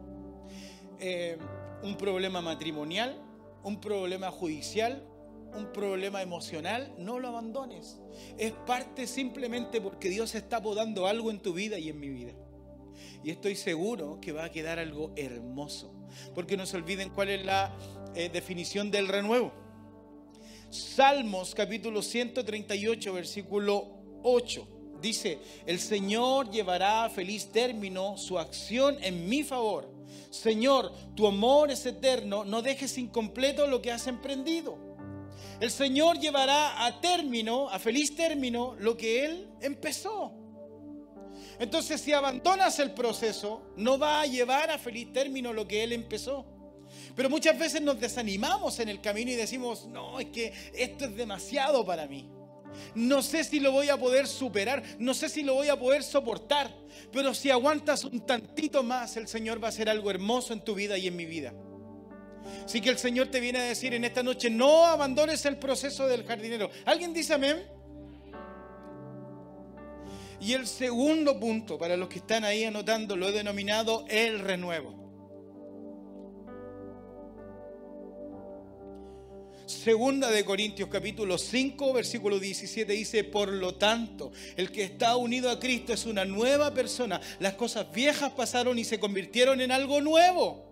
Eh, 1.00 1.38
un 1.84 1.96
problema 1.98 2.42
matrimonial, 2.42 3.16
un 3.64 3.80
problema 3.80 4.32
judicial, 4.32 5.04
un 5.56 5.72
problema 5.74 6.22
emocional, 6.22 6.94
no 6.98 7.20
lo 7.20 7.30
abandones. 7.30 8.00
Es 8.38 8.52
parte 8.52 9.08
simplemente 9.08 9.82
porque 9.82 10.10
Dios 10.10 10.36
está 10.36 10.62
podando 10.62 11.08
algo 11.08 11.32
en 11.32 11.40
tu 11.40 11.54
vida 11.54 11.80
y 11.80 11.90
en 11.90 12.00
mi 12.00 12.10
vida. 12.10 12.34
Y 13.24 13.32
estoy 13.32 13.56
seguro 13.56 14.20
que 14.22 14.32
va 14.32 14.46
a 14.46 14.52
quedar 14.52 14.80
algo 14.80 15.12
hermoso. 15.16 15.94
Porque 16.34 16.58
no 16.58 16.66
se 16.66 16.78
olviden 16.78 17.10
cuál 17.10 17.30
es 17.30 17.46
la 17.46 17.76
eh, 18.16 18.30
definición 18.30 18.92
del 18.92 19.08
renuevo. 19.08 19.52
Salmos 20.70 21.56
capítulo 21.56 22.02
138, 22.02 23.14
versículo 23.14 23.88
8. 24.24 24.68
Dice, 25.02 25.40
el 25.66 25.80
Señor 25.80 26.50
llevará 26.50 27.06
a 27.06 27.10
feliz 27.10 27.52
término 27.52 28.18
su 28.18 28.40
acción 28.40 28.98
en 29.02 29.30
mi 29.30 29.44
favor. 29.44 29.90
Señor, 30.30 30.92
tu 31.16 31.28
amor 31.28 31.72
es 31.72 31.86
eterno, 31.86 32.44
no 32.44 32.62
dejes 32.62 32.98
incompleto 32.98 33.68
lo 33.68 33.82
que 33.82 33.92
has 33.92 34.08
emprendido. 34.08 34.87
El 35.60 35.72
Señor 35.72 36.20
llevará 36.20 36.86
a 36.86 37.02
término, 37.02 37.68
a 37.70 37.80
feliz 37.80 38.16
término, 38.16 38.76
lo 38.80 38.96
que 38.96 39.26
Él 39.26 39.50
empezó. 39.60 40.32
Entonces, 41.60 42.00
si 42.00 42.14
abandonas 42.14 42.78
el 42.78 42.92
proceso, 42.92 43.72
no 43.76 43.98
va 43.98 44.22
a 44.22 44.28
llevar 44.28 44.70
a 44.70 44.78
feliz 44.78 45.12
término 45.12 45.54
lo 45.54 45.68
que 45.68 45.84
Él 45.84 45.94
empezó. 45.94 46.46
Pero 47.16 47.30
muchas 47.30 47.58
veces 47.58 47.82
nos 47.82 48.00
desanimamos 48.00 48.80
en 48.80 48.90
el 48.90 49.02
camino 49.02 49.32
y 49.32 49.36
decimos, 49.36 49.88
no, 49.88 50.20
es 50.20 50.28
que 50.28 50.54
esto 50.76 51.06
es 51.06 51.16
demasiado 51.16 51.84
para 51.84 52.06
mí. 52.06 52.30
No 52.94 53.24
sé 53.24 53.44
si 53.44 53.60
lo 53.60 53.72
voy 53.72 53.90
a 53.90 53.98
poder 53.98 54.28
superar, 54.28 54.84
no 55.00 55.16
sé 55.16 55.30
si 55.30 55.42
lo 55.42 55.56
voy 55.56 55.70
a 55.70 55.80
poder 55.80 56.04
soportar, 56.04 56.72
pero 57.12 57.34
si 57.34 57.50
aguantas 57.50 58.04
un 58.04 58.24
tantito 58.24 58.84
más, 58.84 59.18
el 59.18 59.28
Señor 59.28 59.62
va 59.62 59.68
a 59.68 59.70
hacer 59.70 59.90
algo 59.90 60.12
hermoso 60.12 60.54
en 60.54 60.64
tu 60.64 60.76
vida 60.76 60.96
y 61.00 61.08
en 61.08 61.16
mi 61.16 61.26
vida. 61.26 61.54
Así 62.66 62.82
que 62.82 62.90
el 62.90 62.98
Señor 62.98 63.28
te 63.28 63.40
viene 63.40 63.60
a 63.60 63.64
decir 63.64 63.94
en 63.94 64.04
esta 64.04 64.24
noche, 64.24 64.50
no 64.50 64.86
abandones 64.86 65.46
el 65.46 65.58
proceso 65.58 66.08
del 66.08 66.24
jardinero. 66.26 66.70
¿Alguien 66.86 67.14
dice 67.14 67.34
amén? 67.34 67.64
Y 70.40 70.54
el 70.54 70.68
segundo 70.68 71.40
punto, 71.40 71.78
para 71.78 71.98
los 71.98 72.10
que 72.10 72.20
están 72.20 72.44
ahí 72.44 72.64
anotando, 72.64 73.16
lo 73.16 73.28
he 73.28 73.32
denominado 73.32 74.06
el 74.08 74.40
renuevo. 74.40 75.08
Segunda 79.66 80.32
de 80.32 80.46
Corintios 80.46 80.88
capítulo 80.88 81.38
5 81.38 81.92
versículo 81.92 82.40
17 82.40 82.94
dice, 82.94 83.26
por 83.26 83.50
lo 83.50 83.76
tanto, 83.76 84.32
el 84.56 84.72
que 84.72 84.84
está 84.84 85.18
unido 85.18 85.50
a 85.50 85.60
Cristo 85.60 85.92
es 85.92 86.06
una 86.06 86.24
nueva 86.24 86.74
persona. 86.74 87.20
Las 87.40 87.56
cosas 87.56 87.92
viejas 87.92 88.32
pasaron 88.32 88.80
y 88.80 88.86
se 88.86 88.98
convirtieron 88.98 89.60
en 89.60 89.72
algo 89.72 90.00
nuevo. 90.00 90.67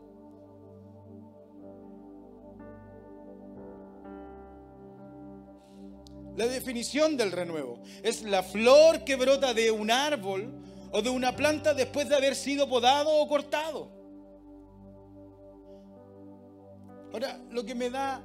La 6.36 6.48
definición 6.48 7.16
del 7.16 7.32
renuevo 7.32 7.82
es 8.04 8.24
la 8.24 8.44
flor 8.44 9.04
que 9.04 9.16
brota 9.16 9.54
de 9.54 9.72
un 9.72 9.90
árbol 9.90 10.54
o 10.92 11.02
de 11.02 11.10
una 11.10 11.36
planta 11.36 11.74
después 11.74 12.10
de 12.10 12.16
haber 12.16 12.36
sido 12.36 12.68
podado 12.68 13.10
o 13.10 13.28
cortado. 13.28 13.92
Ahora, 17.14 17.40
lo 17.52 17.66
que 17.66 17.76
me 17.76 17.90
da 17.90 18.22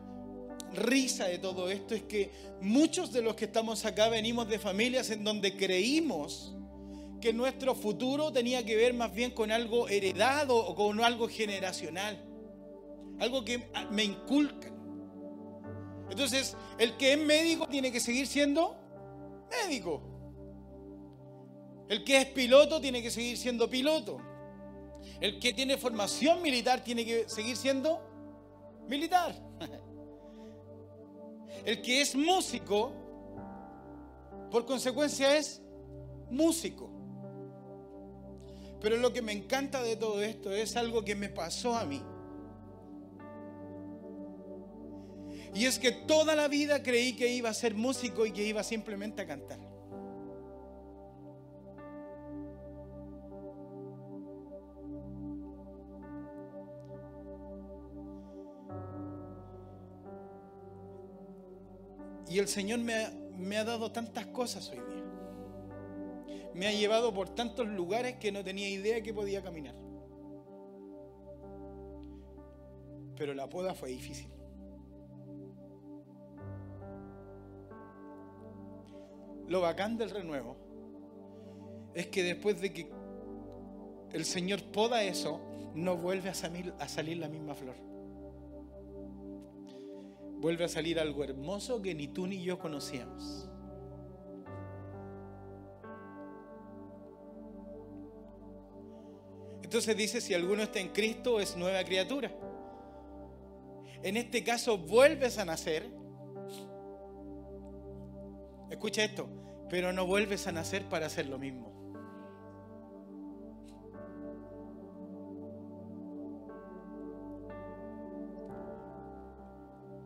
risa 0.75 1.27
de 1.27 1.39
todo 1.39 1.71
esto 1.71 1.95
es 1.95 2.03
que 2.03 2.31
muchos 2.61 3.13
de 3.13 3.23
los 3.23 3.37
que 3.37 3.45
estamos 3.45 3.85
acá 3.85 4.09
venimos 4.09 4.49
de 4.49 4.59
familias 4.59 5.11
en 5.11 5.23
donde 5.23 5.57
creímos 5.57 6.55
que 7.21 7.33
nuestro 7.33 7.75
futuro 7.75 8.33
tenía 8.33 8.65
que 8.65 8.77
ver 8.77 8.95
más 8.95 9.13
bien 9.13 9.31
con 9.31 9.53
algo 9.53 9.89
heredado 9.89 10.57
o 10.57 10.75
con 10.75 11.01
algo 11.01 11.29
generacional. 11.29 12.25
Algo 13.21 13.45
que 13.45 13.69
me 13.91 14.05
inculcan. 14.05 14.80
Entonces, 16.11 16.57
el 16.79 16.97
que 16.97 17.13
es 17.13 17.19
médico 17.19 17.67
tiene 17.69 17.93
que 17.93 18.01
seguir 18.01 18.27
siendo 18.27 18.77
médico. 19.51 20.03
El 21.89 22.05
que 22.05 22.19
es 22.19 22.27
piloto 22.27 22.81
tiene 22.81 23.03
que 23.03 23.11
seguir 23.11 23.37
siendo 23.37 23.69
piloto. 23.69 24.19
El 25.21 25.39
que 25.39 25.53
tiene 25.53 25.77
formación 25.77 26.43
militar 26.43 26.83
tiene 26.83 27.05
que 27.05 27.29
seguir 27.29 27.57
siendo 27.57 28.01
militar. 28.89 29.35
El 31.65 31.83
que 31.83 32.01
es 32.01 32.15
músico, 32.15 32.93
por 34.51 34.65
consecuencia 34.65 35.37
es 35.37 35.61
músico. 36.31 36.91
Pero 38.81 38.97
lo 38.97 39.13
que 39.13 39.21
me 39.21 39.33
encanta 39.33 39.83
de 39.83 39.97
todo 39.97 40.23
esto 40.23 40.51
es 40.53 40.75
algo 40.77 41.05
que 41.05 41.15
me 41.15 41.29
pasó 41.29 41.77
a 41.77 41.85
mí. 41.85 42.03
Y 45.55 45.67
es 45.67 45.79
que 45.79 45.91
toda 45.93 46.37
la 46.37 46.49
vida 46.49 46.83
creí 46.83 47.15
que 47.15 47.29
iba 47.29 47.51
a 47.51 47.55
ser 47.55 47.75
músico 47.75 48.25
y 48.25 48.33
que 48.33 48.45
iba 48.45 48.63
simplemente 48.63 49.23
a 49.23 49.27
cantar. 49.27 49.59
Y 62.29 62.39
el 62.39 62.47
Señor 62.47 62.79
me 62.79 62.95
ha, 62.95 63.13
me 63.37 63.59
ha 63.59 63.65
dado 63.65 63.91
tantas 63.91 64.27
cosas 64.27 64.71
hoy 64.71 64.79
día. 64.79 65.05
Me 66.55 66.69
ha 66.69 66.73
llevado 66.73 67.13
por 67.13 67.29
tantos 67.35 67.67
lugares 67.67 68.17
que 68.17 68.31
no 68.31 68.45
tenía 68.45 68.69
idea 68.69 69.03
que 69.03 69.13
podía 69.13 69.43
caminar. 69.43 69.75
Pero 73.17 73.35
la 73.35 73.49
poda 73.49 73.75
fue 73.75 73.91
difícil. 73.91 74.40
Lo 79.51 79.61
bacán 79.61 79.99
del 79.99 80.09
renuevo 80.09 80.57
es 81.93 82.07
que 82.07 82.23
después 82.23 82.59
de 82.63 82.73
que 82.73 82.91
el 84.13 84.25
Señor 84.25 84.63
poda 84.73 85.03
eso, 85.03 85.43
no 85.75 85.99
vuelve 85.99 86.31
a 86.31 86.35
salir, 86.35 86.73
a 86.79 86.89
salir 86.89 87.19
la 87.19 87.29
misma 87.29 87.55
flor 87.55 87.91
vuelve 90.41 90.65
a 90.65 90.69
salir 90.69 90.99
algo 90.99 91.23
hermoso 91.23 91.83
que 91.83 91.95
ni 91.95 92.09
tú 92.09 92.27
ni 92.27 92.43
yo 92.43 92.59
conocíamos. 92.59 93.47
Entonces 99.63 99.97
dice, 99.97 100.21
si 100.21 100.35
alguno 100.35 100.65
está 100.65 100.81
en 100.81 100.89
Cristo 100.89 101.39
es 101.41 101.57
nueva 101.57 101.85
criatura. 101.85 102.33
En 104.03 104.17
este 104.17 104.43
caso 104.43 104.79
vuelves 104.79 105.39
a 105.39 105.45
nacer. 105.45 106.00
Escucha 108.71 109.05
esto, 109.05 109.29
pero 109.69 109.93
no 109.93 110.07
vuelves 110.07 110.47
a 110.47 110.53
nacer 110.53 110.89
para 110.89 111.07
hacer 111.07 111.27
lo 111.27 111.39
mismo. 111.39 111.81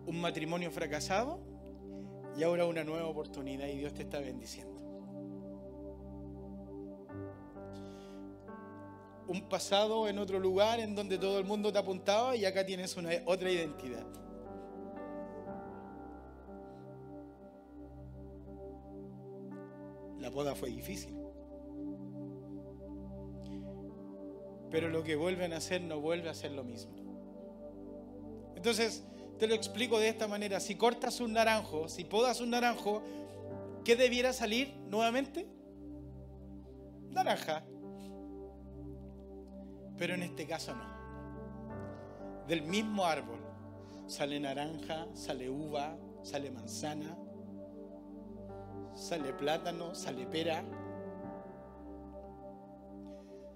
un 0.06 0.20
matrimonio 0.20 0.70
fracasado 0.70 1.40
y 2.36 2.42
ahora 2.42 2.66
una 2.66 2.84
nueva 2.84 3.06
oportunidad 3.06 3.66
y 3.68 3.78
Dios 3.78 3.94
te 3.94 4.02
está 4.02 4.20
bendiciendo. 4.20 4.72
Un 9.26 9.48
pasado 9.48 10.08
en 10.08 10.18
otro 10.18 10.38
lugar 10.38 10.80
en 10.80 10.94
donde 10.94 11.18
todo 11.18 11.38
el 11.38 11.44
mundo 11.44 11.72
te 11.72 11.78
apuntaba 11.78 12.36
y 12.36 12.44
acá 12.44 12.64
tienes 12.64 12.96
una, 12.96 13.10
otra 13.24 13.50
identidad. 13.50 14.06
Boda 20.34 20.54
fue 20.54 20.68
difícil. 20.68 21.16
Pero 24.70 24.88
lo 24.88 25.04
que 25.04 25.14
vuelven 25.14 25.52
a 25.52 25.58
hacer 25.58 25.80
no 25.80 26.00
vuelve 26.00 26.28
a 26.28 26.34
ser 26.34 26.50
lo 26.50 26.64
mismo. 26.64 26.92
Entonces, 28.56 29.04
te 29.38 29.46
lo 29.46 29.54
explico 29.54 29.98
de 29.98 30.08
esta 30.08 30.26
manera. 30.26 30.60
Si 30.60 30.74
cortas 30.74 31.20
un 31.20 31.32
naranjo, 31.32 31.88
si 31.88 32.04
podas 32.04 32.40
un 32.40 32.50
naranjo, 32.50 33.02
¿qué 33.84 33.94
debiera 33.94 34.32
salir 34.32 34.74
nuevamente? 34.88 35.46
Naranja. 37.10 37.64
Pero 39.96 40.14
en 40.14 40.24
este 40.24 40.46
caso 40.46 40.74
no. 40.74 42.44
Del 42.48 42.62
mismo 42.62 43.04
árbol 43.04 43.40
sale 44.06 44.40
naranja, 44.40 45.06
sale 45.14 45.48
uva, 45.48 45.96
sale 46.22 46.50
manzana, 46.50 47.16
sale 48.94 49.32
plátano, 49.32 49.94
sale 49.94 50.26
pera. 50.26 50.64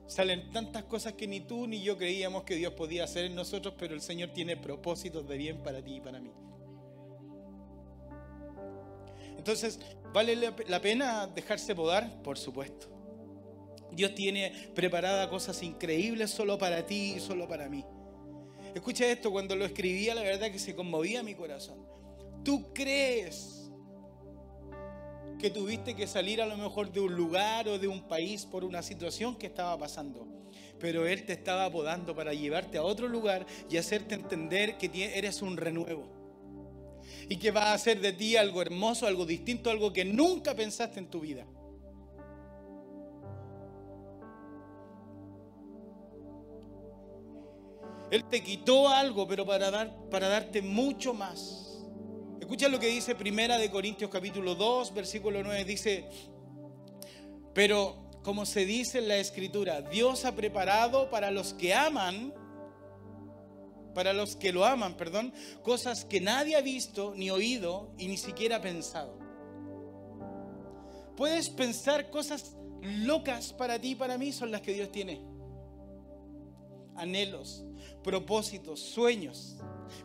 Salen 0.07 0.51
tantas 0.51 0.85
cosas 0.85 1.13
que 1.13 1.27
ni 1.27 1.41
tú 1.41 1.67
ni 1.67 1.83
yo 1.83 1.99
creíamos 1.99 2.45
que 2.45 2.57
Dios 2.57 2.73
podía 2.73 3.05
hacer 3.05 3.27
en 3.27 3.35
nosotros, 3.35 3.75
pero 3.79 3.95
el 3.95 4.01
Señor 4.01 4.31
tiene 4.31 4.57
propósitos 4.57 5.29
de 5.29 5.37
bien 5.37 5.63
para 5.63 5.83
ti 5.83 5.97
y 5.97 6.01
para 6.01 6.21
mí. 6.21 6.33
Entonces, 9.37 9.79
¿vale 10.13 10.35
la 10.37 10.81
pena 10.81 11.27
dejarse 11.27 11.75
podar? 11.75 12.23
Por 12.23 12.39
supuesto. 12.39 12.89
Dios 13.93 14.15
tiene 14.15 14.53
preparada 14.75 15.29
cosas 15.29 15.63
increíbles 15.63 16.31
solo 16.31 16.59
para 16.59 16.87
ti 16.87 17.15
y 17.17 17.21
solo 17.21 17.49
para 17.49 17.69
mí. 17.69 17.85
Escucha 18.75 19.07
esto, 19.07 19.31
cuando 19.31 19.57
lo 19.57 19.65
escribía, 19.65 20.15
la 20.15 20.23
verdad 20.23 20.51
que 20.51 20.59
se 20.59 20.75
conmovía 20.75 21.23
mi 21.23 21.35
corazón. 21.35 21.87
tú 22.45 22.73
crees 22.73 23.58
que 25.39 25.51
tuviste 25.51 25.95
que 25.95 26.07
salir 26.07 26.43
a 26.43 26.47
lo 26.47 26.57
mejor 26.57 26.91
de 26.93 27.01
un 27.01 27.15
lugar 27.15 27.69
o 27.69 27.79
de 27.79 27.89
un 27.89 28.03
país 28.09 28.45
por 28.45 28.65
una 28.65 28.83
situación 28.83 29.37
que 29.37 29.47
estaba 29.47 29.79
pasando. 29.79 30.27
Pero 30.79 31.07
Él 31.07 31.25
te 31.25 31.33
estaba 31.33 31.65
apodando 31.65 32.15
para 32.15 32.35
llevarte 32.35 32.79
a 32.79 32.83
otro 32.83 33.09
lugar 33.09 33.47
y 33.71 33.77
hacerte 33.77 34.15
entender 34.15 34.79
que 34.79 34.91
eres 35.17 35.43
un 35.43 35.57
renuevo. 35.57 36.09
Y 37.29 37.37
que 37.37 37.51
va 37.51 37.71
a 37.71 37.75
hacer 37.75 38.01
de 38.01 38.13
ti 38.13 38.37
algo 38.37 38.63
hermoso, 38.63 39.07
algo 39.07 39.27
distinto, 39.27 39.71
algo 39.71 39.93
que 39.93 40.05
nunca 40.05 40.55
pensaste 40.55 40.99
en 40.99 41.09
tu 41.09 41.21
vida. 41.21 41.47
Él 48.11 48.25
te 48.25 48.43
quitó 48.43 48.89
algo, 48.89 49.29
pero 49.29 49.45
para, 49.45 49.71
dar, 49.71 49.95
para 50.11 50.29
darte 50.29 50.63
mucho 50.63 51.13
más. 51.13 51.68
Escucha 52.49 52.71
lo 52.71 52.81
que 52.81 52.87
dice 52.87 53.15
Primera 53.15 53.59
de 53.59 53.71
Corintios 53.71 54.11
capítulo 54.11 54.55
2, 54.55 54.95
versículo 54.95 55.43
9. 55.43 55.67
Dice, 55.67 56.09
pero 57.53 58.09
como 58.23 58.47
se 58.47 58.65
dice 58.65 59.01
en 59.01 59.09
la 59.09 59.19
escritura, 59.19 59.83
Dios 59.83 60.25
ha 60.25 60.35
preparado 60.35 61.11
para 61.11 61.31
los 61.31 61.53
que 61.53 61.75
aman, 61.75 62.33
para 63.95 64.15
los 64.15 64.35
que 64.35 64.51
lo 64.51 64.65
aman, 64.65 64.97
perdón, 64.97 65.35
cosas 65.63 66.07
que 66.07 66.23
nadie 66.23 66.57
ha 66.57 66.63
visto, 66.63 67.13
ni 67.15 67.29
oído 67.29 67.93
y 67.99 68.09
ni 68.09 68.17
siquiera 68.17 68.63
pensado. 68.63 69.19
Puedes 71.19 71.51
pensar 71.51 72.09
cosas 72.09 72.57
locas 72.81 73.53
para 73.53 73.79
ti 73.79 73.91
y 73.91 73.95
para 73.95 74.17
mí, 74.17 74.33
son 74.33 74.51
las 74.51 74.63
que 74.63 74.73
Dios 74.73 74.91
tiene. 74.91 75.21
Anhelos, 76.97 77.67
propósitos, 78.03 78.81
sueños, 78.81 79.59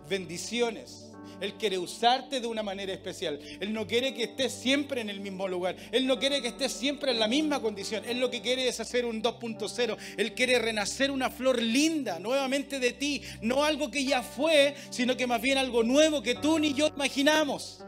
bendiciones. 0.09 1.12
Él 1.39 1.53
quiere 1.55 1.77
usarte 1.77 2.39
de 2.39 2.47
una 2.47 2.63
manera 2.63 2.93
especial. 2.93 3.39
Él 3.59 3.73
no 3.73 3.87
quiere 3.87 4.13
que 4.13 4.23
estés 4.23 4.53
siempre 4.53 5.01
en 5.01 5.09
el 5.09 5.19
mismo 5.19 5.47
lugar. 5.47 5.75
Él 5.91 6.07
no 6.07 6.19
quiere 6.19 6.41
que 6.41 6.49
estés 6.49 6.71
siempre 6.71 7.11
en 7.11 7.19
la 7.19 7.27
misma 7.27 7.61
condición. 7.61 8.03
Él 8.05 8.19
lo 8.19 8.29
que 8.29 8.41
quiere 8.41 8.67
es 8.67 8.79
hacer 8.79 9.05
un 9.05 9.21
2.0. 9.21 9.97
Él 10.17 10.33
quiere 10.33 10.59
renacer 10.59 11.11
una 11.11 11.29
flor 11.29 11.61
linda 11.61 12.19
nuevamente 12.19 12.79
de 12.79 12.93
ti. 12.93 13.21
No 13.41 13.63
algo 13.63 13.89
que 13.91 14.03
ya 14.03 14.23
fue, 14.23 14.75
sino 14.89 15.17
que 15.17 15.27
más 15.27 15.41
bien 15.41 15.57
algo 15.57 15.83
nuevo 15.83 16.21
que 16.21 16.35
tú 16.35 16.59
ni 16.59 16.73
yo 16.73 16.87
imaginamos. 16.87 17.83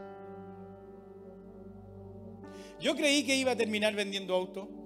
Yo 2.80 2.94
creí 2.94 3.24
que 3.24 3.34
iba 3.36 3.52
a 3.52 3.56
terminar 3.56 3.94
vendiendo 3.94 4.34
auto. 4.34 4.76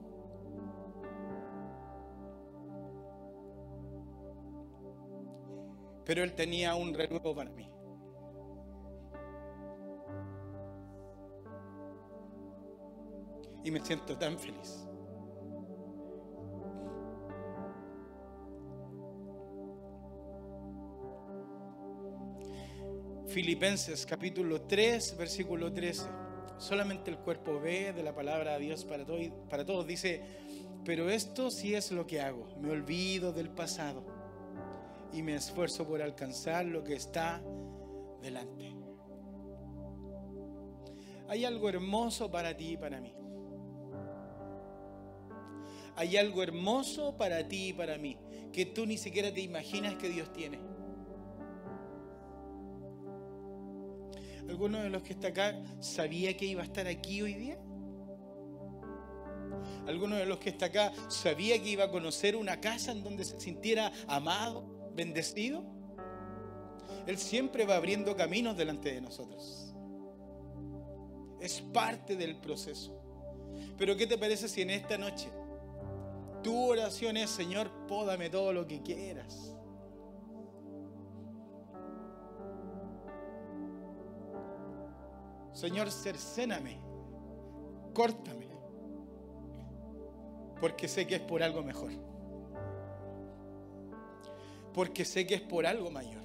pero 6.11 6.25
Él 6.25 6.33
tenía 6.33 6.75
un 6.75 6.93
renuevo 6.93 7.37
para 7.37 7.51
mí. 7.51 7.70
Y 13.63 13.71
me 13.71 13.81
siento 13.81 14.17
tan 14.17 14.39
feliz. 14.39 14.87
Filipenses 23.27 24.07
capítulo 24.07 24.63
3, 24.63 25.17
versículo 25.17 25.73
13. 25.73 26.05
Solamente 26.59 27.11
el 27.11 27.19
cuerpo 27.19 27.61
ve 27.61 27.93
de 27.93 28.03
la 28.03 28.15
palabra 28.15 28.55
de 28.55 28.61
Dios 28.61 28.85
para, 28.85 29.05
para 29.49 29.65
todos. 29.65 29.87
Dice, 29.87 30.23
pero 30.85 31.09
esto 31.09 31.51
sí 31.51 31.75
es 31.75 31.93
lo 31.93 32.07
que 32.07 32.21
hago. 32.21 32.49
Me 32.61 32.71
olvido 32.71 33.33
del 33.33 33.51
pasado 33.51 34.05
y 35.13 35.23
me 35.23 35.37
esfuerzo 35.37 35.87
por 35.87 36.03
alcanzar 36.03 36.67
lo 36.67 36.83
que 36.83 36.95
está 36.95 37.43
delante. 38.21 38.75
Hay 41.29 41.45
algo 41.45 41.69
hermoso 41.69 42.31
para 42.31 42.57
ti 42.57 42.73
y 42.73 42.77
para 42.77 43.01
mí. 43.01 43.15
Hay 46.01 46.17
algo 46.17 46.43
hermoso 46.43 47.15
para 47.19 47.47
ti 47.47 47.69
y 47.69 47.73
para 47.75 47.99
mí 47.99 48.17
que 48.55 48.65
tú 48.65 48.87
ni 48.87 48.97
siquiera 48.97 49.35
te 49.35 49.43
imaginas 49.43 49.97
que 49.97 50.09
Dios 50.09 50.33
tiene. 50.33 50.59
¿Alguno 54.49 54.79
de 54.79 54.89
los 54.89 55.03
que 55.03 55.13
está 55.13 55.29
acá 55.29 55.61
sabía 55.79 56.35
que 56.39 56.47
iba 56.47 56.63
a 56.63 56.65
estar 56.65 56.87
aquí 56.87 57.21
hoy 57.21 57.35
día? 57.35 57.59
¿Alguno 59.87 60.17
de 60.17 60.25
los 60.25 60.39
que 60.39 60.49
está 60.49 60.67
acá 60.67 60.91
sabía 61.11 61.63
que 61.63 61.69
iba 61.69 61.85
a 61.85 61.91
conocer 61.91 62.35
una 62.35 62.63
casa 62.63 62.93
en 62.93 63.05
donde 63.05 63.23
se 63.27 63.39
sintiera 63.39 63.93
amado? 64.09 64.65
bendecido, 64.95 65.63
Él 67.07 67.19
siempre 67.19 67.67
va 67.67 67.77
abriendo 67.77 68.17
caminos 68.17 68.57
delante 68.57 68.91
de 68.95 69.03
nosotros. 69.03 69.75
Es 71.41 71.61
parte 71.61 72.17
del 72.17 72.37
proceso. 72.37 72.99
Pero 73.77 73.99
¿qué 73.99 74.07
te 74.07 74.17
parece 74.17 74.49
si 74.49 74.63
en 74.63 74.71
esta 74.71 74.97
noche 74.97 75.29
tu 76.43 76.71
oración 76.71 77.17
es, 77.17 77.31
Señor, 77.31 77.71
pódame 77.87 78.31
todo 78.31 78.53
lo 78.53 78.67
que 78.67 78.83
quieras? 78.83 79.57
Señor, 85.53 85.91
cercéname, 85.91 86.81
córtame, 87.93 88.49
porque 90.61 90.89
sé 90.89 91.07
que 91.07 91.17
es 91.17 91.21
por 91.21 91.43
algo 91.43 91.63
mejor 91.63 91.93
porque 94.73 95.05
sé 95.05 95.27
que 95.27 95.35
es 95.35 95.41
por 95.41 95.67
algo 95.67 95.91
mayor. 95.91 96.23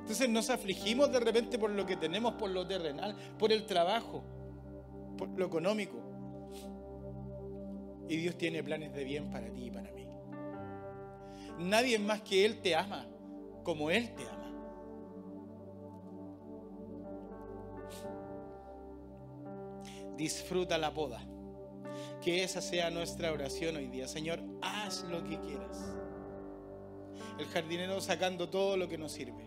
Entonces 0.00 0.28
nos 0.28 0.50
afligimos 0.50 1.10
de 1.10 1.20
repente 1.20 1.58
por 1.58 1.70
lo 1.70 1.86
que 1.86 1.96
tenemos, 1.96 2.34
por 2.34 2.50
lo 2.50 2.66
terrenal, 2.66 3.16
por 3.38 3.52
el 3.52 3.66
trabajo, 3.66 4.22
por 5.16 5.28
lo 5.28 5.46
económico. 5.46 6.03
Y 8.08 8.16
Dios 8.16 8.36
tiene 8.36 8.62
planes 8.62 8.92
de 8.92 9.04
bien 9.04 9.30
para 9.30 9.50
ti 9.50 9.66
y 9.66 9.70
para 9.70 9.90
mí. 9.92 10.06
Nadie 11.58 11.98
más 11.98 12.22
que 12.22 12.44
Él 12.44 12.60
te 12.60 12.74
ama 12.74 13.06
como 13.62 13.90
Él 13.90 14.14
te 14.14 14.22
ama. 14.28 14.40
Disfruta 20.16 20.78
la 20.78 20.90
boda. 20.90 21.26
Que 22.22 22.42
esa 22.44 22.60
sea 22.60 22.90
nuestra 22.90 23.32
oración 23.32 23.76
hoy 23.76 23.88
día. 23.88 24.08
Señor, 24.08 24.40
haz 24.62 25.04
lo 25.04 25.22
que 25.24 25.38
quieras 25.40 25.94
el 27.38 27.46
jardinero 27.46 28.00
sacando 28.00 28.48
todo 28.48 28.76
lo 28.76 28.88
que 28.88 28.98
nos 28.98 29.12
sirve. 29.12 29.44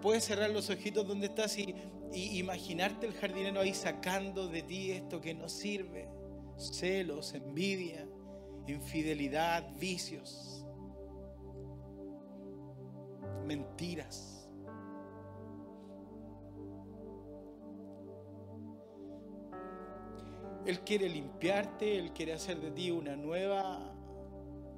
Puedes 0.00 0.24
cerrar 0.24 0.50
los 0.50 0.68
ojitos 0.70 1.06
donde 1.06 1.26
estás 1.26 1.56
y, 1.58 1.74
imaginarte 2.12 3.06
el 3.06 3.14
jardinero 3.14 3.60
ahí 3.60 3.72
sacando 3.72 4.48
de 4.48 4.62
ti 4.62 4.90
esto 4.92 5.20
que 5.20 5.34
no 5.34 5.48
sirve. 5.48 6.08
Celos, 6.70 7.34
envidia, 7.34 8.06
infidelidad, 8.66 9.68
vicios, 9.78 10.64
mentiras. 13.44 14.48
Él 20.64 20.80
quiere 20.80 21.08
limpiarte, 21.08 21.98
Él 21.98 22.12
quiere 22.12 22.34
hacer 22.34 22.60
de 22.60 22.70
ti 22.70 22.90
una 22.90 23.16
nueva 23.16 23.92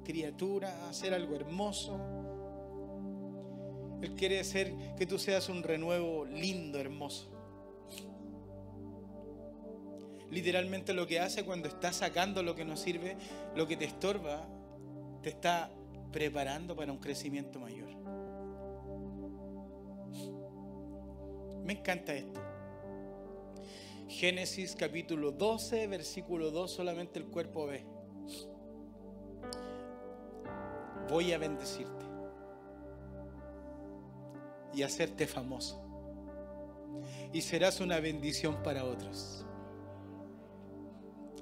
criatura, 0.03 0.89
hacer 0.89 1.13
algo 1.13 1.35
hermoso. 1.35 1.99
Él 4.01 4.15
quiere 4.15 4.39
hacer 4.39 4.73
que 4.97 5.05
tú 5.05 5.19
seas 5.19 5.47
un 5.49 5.61
renuevo 5.61 6.25
lindo, 6.25 6.79
hermoso. 6.79 7.34
Literalmente 10.31 10.93
lo 10.93 11.07
que 11.07 11.19
hace 11.19 11.43
cuando 11.43 11.67
está 11.67 11.93
sacando 11.93 12.43
lo 12.43 12.55
que 12.55 12.65
no 12.65 12.77
sirve, 12.77 13.17
lo 13.55 13.67
que 13.67 13.77
te 13.77 13.85
estorba, 13.85 14.47
te 15.21 15.29
está 15.29 15.71
preparando 16.11 16.75
para 16.75 16.91
un 16.91 16.99
crecimiento 16.99 17.59
mayor. 17.59 17.89
Me 21.63 21.73
encanta 21.73 22.13
esto. 22.13 22.41
Génesis 24.07 24.75
capítulo 24.75 25.31
12, 25.31 25.87
versículo 25.87 26.51
2, 26.51 26.71
solamente 26.71 27.19
el 27.19 27.25
cuerpo 27.25 27.65
ve 27.67 27.85
voy 31.09 31.33
a 31.33 31.37
bendecirte 31.37 32.05
y 34.73 34.83
hacerte 34.83 35.27
famoso. 35.27 35.81
Y 37.31 37.41
serás 37.41 37.79
una 37.79 37.99
bendición 37.99 38.61
para 38.63 38.83
otros. 38.83 39.45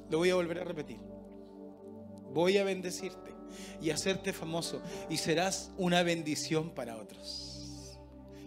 Lo 0.10 0.20
voy 0.20 0.30
a 0.30 0.36
volver 0.36 0.60
a 0.60 0.64
repetir. 0.64 1.00
Voy 2.34 2.58
a 2.58 2.64
bendecirte 2.64 3.32
y 3.82 3.92
hacerte 3.92 4.34
famoso 4.34 4.82
y 5.10 5.18
serás 5.18 5.72
una 5.78 6.04
bendición 6.04 6.72
para 6.72 6.98
otros. 6.98 8.00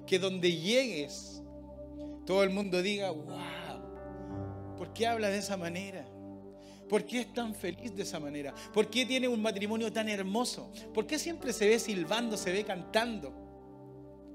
Que 0.07 0.19
donde 0.19 0.53
llegues, 0.53 1.43
todo 2.25 2.43
el 2.43 2.51
mundo 2.51 2.83
diga, 2.83 3.11
wow, 3.11 4.77
¿por 4.77 4.93
qué 4.93 5.07
habla 5.07 5.29
de 5.29 5.39
esa 5.39 5.57
manera? 5.57 6.07
¿Por 6.89 7.05
qué 7.05 7.21
es 7.21 7.33
tan 7.33 7.55
feliz 7.55 7.95
de 7.95 8.03
esa 8.03 8.21
manera? 8.21 8.55
¿Por 8.73 8.89
qué 8.89 9.05
tiene 9.05 9.27
un 9.27 9.43
matrimonio 9.43 9.93
tan 9.93 10.09
hermoso? 10.09 10.71
¿Por 10.95 11.07
qué 11.07 11.19
siempre 11.19 11.53
se 11.53 11.69
ve 11.69 11.79
silbando, 11.79 12.37
se 12.37 12.53
ve 12.53 12.65
cantando? 12.65 13.33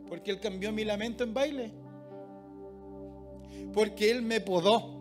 Porque 0.08 0.32
Él 0.32 0.40
cambió 0.42 0.72
mi 0.74 0.84
lamento 0.84 1.24
en 1.24 1.34
baile. 1.34 1.72
Porque 3.74 4.12
Él 4.12 4.22
me 4.22 4.42
podó. 4.42 5.01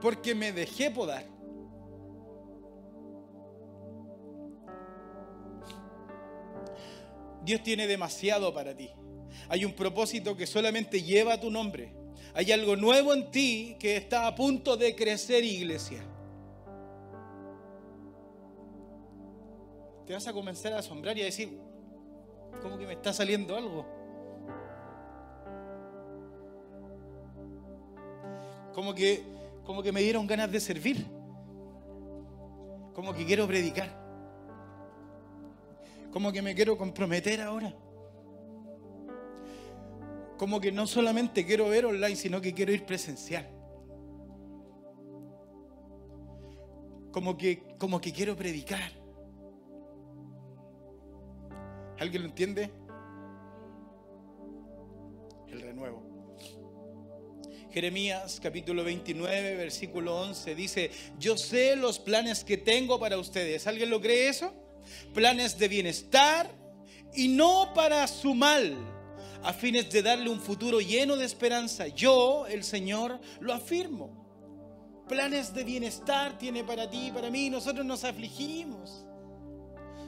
Porque 0.00 0.34
me 0.34 0.52
dejé 0.52 0.90
podar. 0.90 1.24
Dios 7.44 7.62
tiene 7.62 7.86
demasiado 7.86 8.52
para 8.52 8.76
ti. 8.76 8.90
Hay 9.48 9.64
un 9.64 9.72
propósito 9.72 10.36
que 10.36 10.46
solamente 10.46 11.02
lleva 11.02 11.40
tu 11.40 11.50
nombre. 11.50 11.94
Hay 12.34 12.52
algo 12.52 12.76
nuevo 12.76 13.14
en 13.14 13.30
ti 13.30 13.76
que 13.80 13.96
está 13.96 14.26
a 14.26 14.34
punto 14.34 14.76
de 14.76 14.94
crecer, 14.94 15.42
iglesia. 15.42 16.04
Te 20.06 20.12
vas 20.12 20.26
a 20.26 20.32
comenzar 20.32 20.72
a 20.72 20.78
asombrar 20.78 21.16
y 21.18 21.22
a 21.22 21.24
decir, 21.24 21.58
¿cómo 22.62 22.78
que 22.78 22.86
me 22.86 22.94
está 22.94 23.12
saliendo 23.12 23.56
algo? 23.56 23.86
Como 28.74 28.94
que, 28.94 29.22
como 29.68 29.82
que 29.82 29.92
me 29.92 30.00
dieron 30.00 30.26
ganas 30.26 30.50
de 30.50 30.60
servir. 30.60 31.06
Como 32.94 33.12
que 33.12 33.26
quiero 33.26 33.46
predicar. 33.46 33.90
Como 36.10 36.32
que 36.32 36.40
me 36.40 36.54
quiero 36.54 36.76
comprometer 36.76 37.42
ahora 37.42 37.72
como 40.38 40.60
que 40.60 40.70
no 40.70 40.86
solamente 40.86 41.44
quiero 41.44 41.68
ver 41.68 41.84
online, 41.84 42.14
sino 42.14 42.40
que 42.40 42.54
quiero 42.54 42.72
ir 42.72 42.86
presencial. 42.86 43.46
Como 47.10 47.36
que, 47.36 47.76
como 47.76 48.00
que 48.00 48.12
quiero 48.12 48.36
predicar. 48.36 48.92
¿Alguien 51.98 52.22
lo 52.22 52.28
entiende? 52.28 52.70
El 55.48 55.60
renuevo. 55.60 56.07
Jeremías 57.72 58.40
capítulo 58.42 58.82
29, 58.82 59.56
versículo 59.56 60.20
11 60.22 60.54
dice, 60.54 60.90
yo 61.18 61.36
sé 61.36 61.76
los 61.76 61.98
planes 61.98 62.42
que 62.44 62.56
tengo 62.56 62.98
para 62.98 63.18
ustedes. 63.18 63.66
¿Alguien 63.66 63.90
lo 63.90 64.00
cree 64.00 64.28
eso? 64.28 64.54
Planes 65.12 65.58
de 65.58 65.68
bienestar 65.68 66.50
y 67.14 67.28
no 67.28 67.72
para 67.74 68.06
su 68.06 68.34
mal 68.34 68.76
a 69.42 69.52
fines 69.52 69.90
de 69.90 70.02
darle 70.02 70.30
un 70.30 70.40
futuro 70.40 70.80
lleno 70.80 71.16
de 71.16 71.26
esperanza. 71.26 71.88
Yo, 71.88 72.46
el 72.46 72.64
Señor, 72.64 73.20
lo 73.40 73.52
afirmo. 73.52 75.04
Planes 75.06 75.52
de 75.54 75.64
bienestar 75.64 76.38
tiene 76.38 76.64
para 76.64 76.88
ti 76.88 77.08
y 77.08 77.12
para 77.12 77.30
mí. 77.30 77.50
Nosotros 77.50 77.84
nos 77.84 78.02
afligimos. 78.04 79.04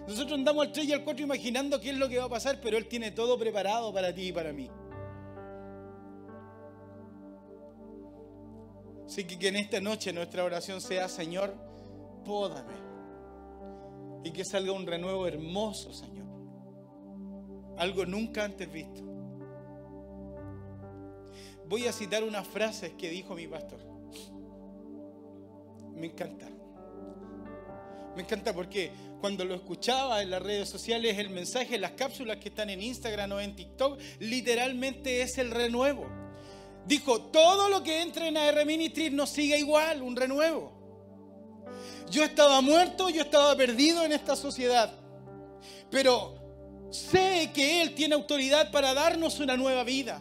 Nosotros 0.08 0.38
andamos 0.38 0.66
al 0.66 0.72
3 0.72 0.86
y 0.86 0.92
al 0.92 1.04
4 1.04 1.24
imaginando 1.24 1.78
qué 1.78 1.90
es 1.90 1.96
lo 1.96 2.08
que 2.08 2.18
va 2.18 2.24
a 2.24 2.30
pasar, 2.30 2.58
pero 2.60 2.78
Él 2.78 2.88
tiene 2.88 3.10
todo 3.10 3.38
preparado 3.38 3.92
para 3.92 4.14
ti 4.14 4.28
y 4.28 4.32
para 4.32 4.52
mí. 4.52 4.68
Así 9.10 9.24
que 9.24 9.38
que 9.38 9.48
en 9.48 9.56
esta 9.56 9.80
noche 9.80 10.12
nuestra 10.12 10.44
oración 10.44 10.80
sea, 10.80 11.08
Señor, 11.08 11.52
pódame. 12.24 12.74
Y 14.22 14.30
que 14.30 14.44
salga 14.44 14.70
un 14.70 14.86
renuevo 14.86 15.26
hermoso, 15.26 15.92
Señor. 15.92 16.26
Algo 17.76 18.06
nunca 18.06 18.44
antes 18.44 18.70
visto 18.70 19.10
voy 21.70 21.86
a 21.86 21.92
citar 21.92 22.24
unas 22.24 22.48
frases 22.48 22.94
que 22.98 23.08
dijo 23.08 23.36
mi 23.36 23.46
pastor. 23.46 23.78
Me 25.94 26.08
encanta. 26.08 26.48
Me 28.16 28.22
encanta 28.22 28.52
porque 28.52 28.90
cuando 29.20 29.44
lo 29.44 29.54
escuchaba 29.54 30.20
en 30.20 30.30
las 30.30 30.42
redes 30.42 30.68
sociales, 30.68 31.16
el 31.16 31.30
mensaje, 31.30 31.78
las 31.78 31.92
cápsulas 31.92 32.38
que 32.38 32.48
están 32.48 32.70
en 32.70 32.82
Instagram 32.82 33.32
o 33.32 33.40
en 33.40 33.54
TikTok, 33.54 34.00
literalmente 34.18 35.22
es 35.22 35.38
el 35.38 35.52
renuevo. 35.52 36.19
Dijo, 36.86 37.20
todo 37.20 37.68
lo 37.68 37.82
que 37.82 38.02
entre 38.02 38.28
en 38.28 38.36
AR 38.36 38.64
Ministries 38.64 39.12
no 39.12 39.26
siga 39.26 39.56
igual, 39.56 40.02
un 40.02 40.16
renuevo. 40.16 40.72
Yo 42.10 42.24
estaba 42.24 42.60
muerto, 42.60 43.08
yo 43.08 43.22
estaba 43.22 43.54
perdido 43.54 44.04
en 44.04 44.12
esta 44.12 44.34
sociedad, 44.34 44.92
pero 45.90 46.34
sé 46.90 47.50
que 47.54 47.82
Él 47.82 47.94
tiene 47.94 48.16
autoridad 48.16 48.72
para 48.72 48.94
darnos 48.94 49.38
una 49.38 49.56
nueva 49.56 49.84
vida, 49.84 50.20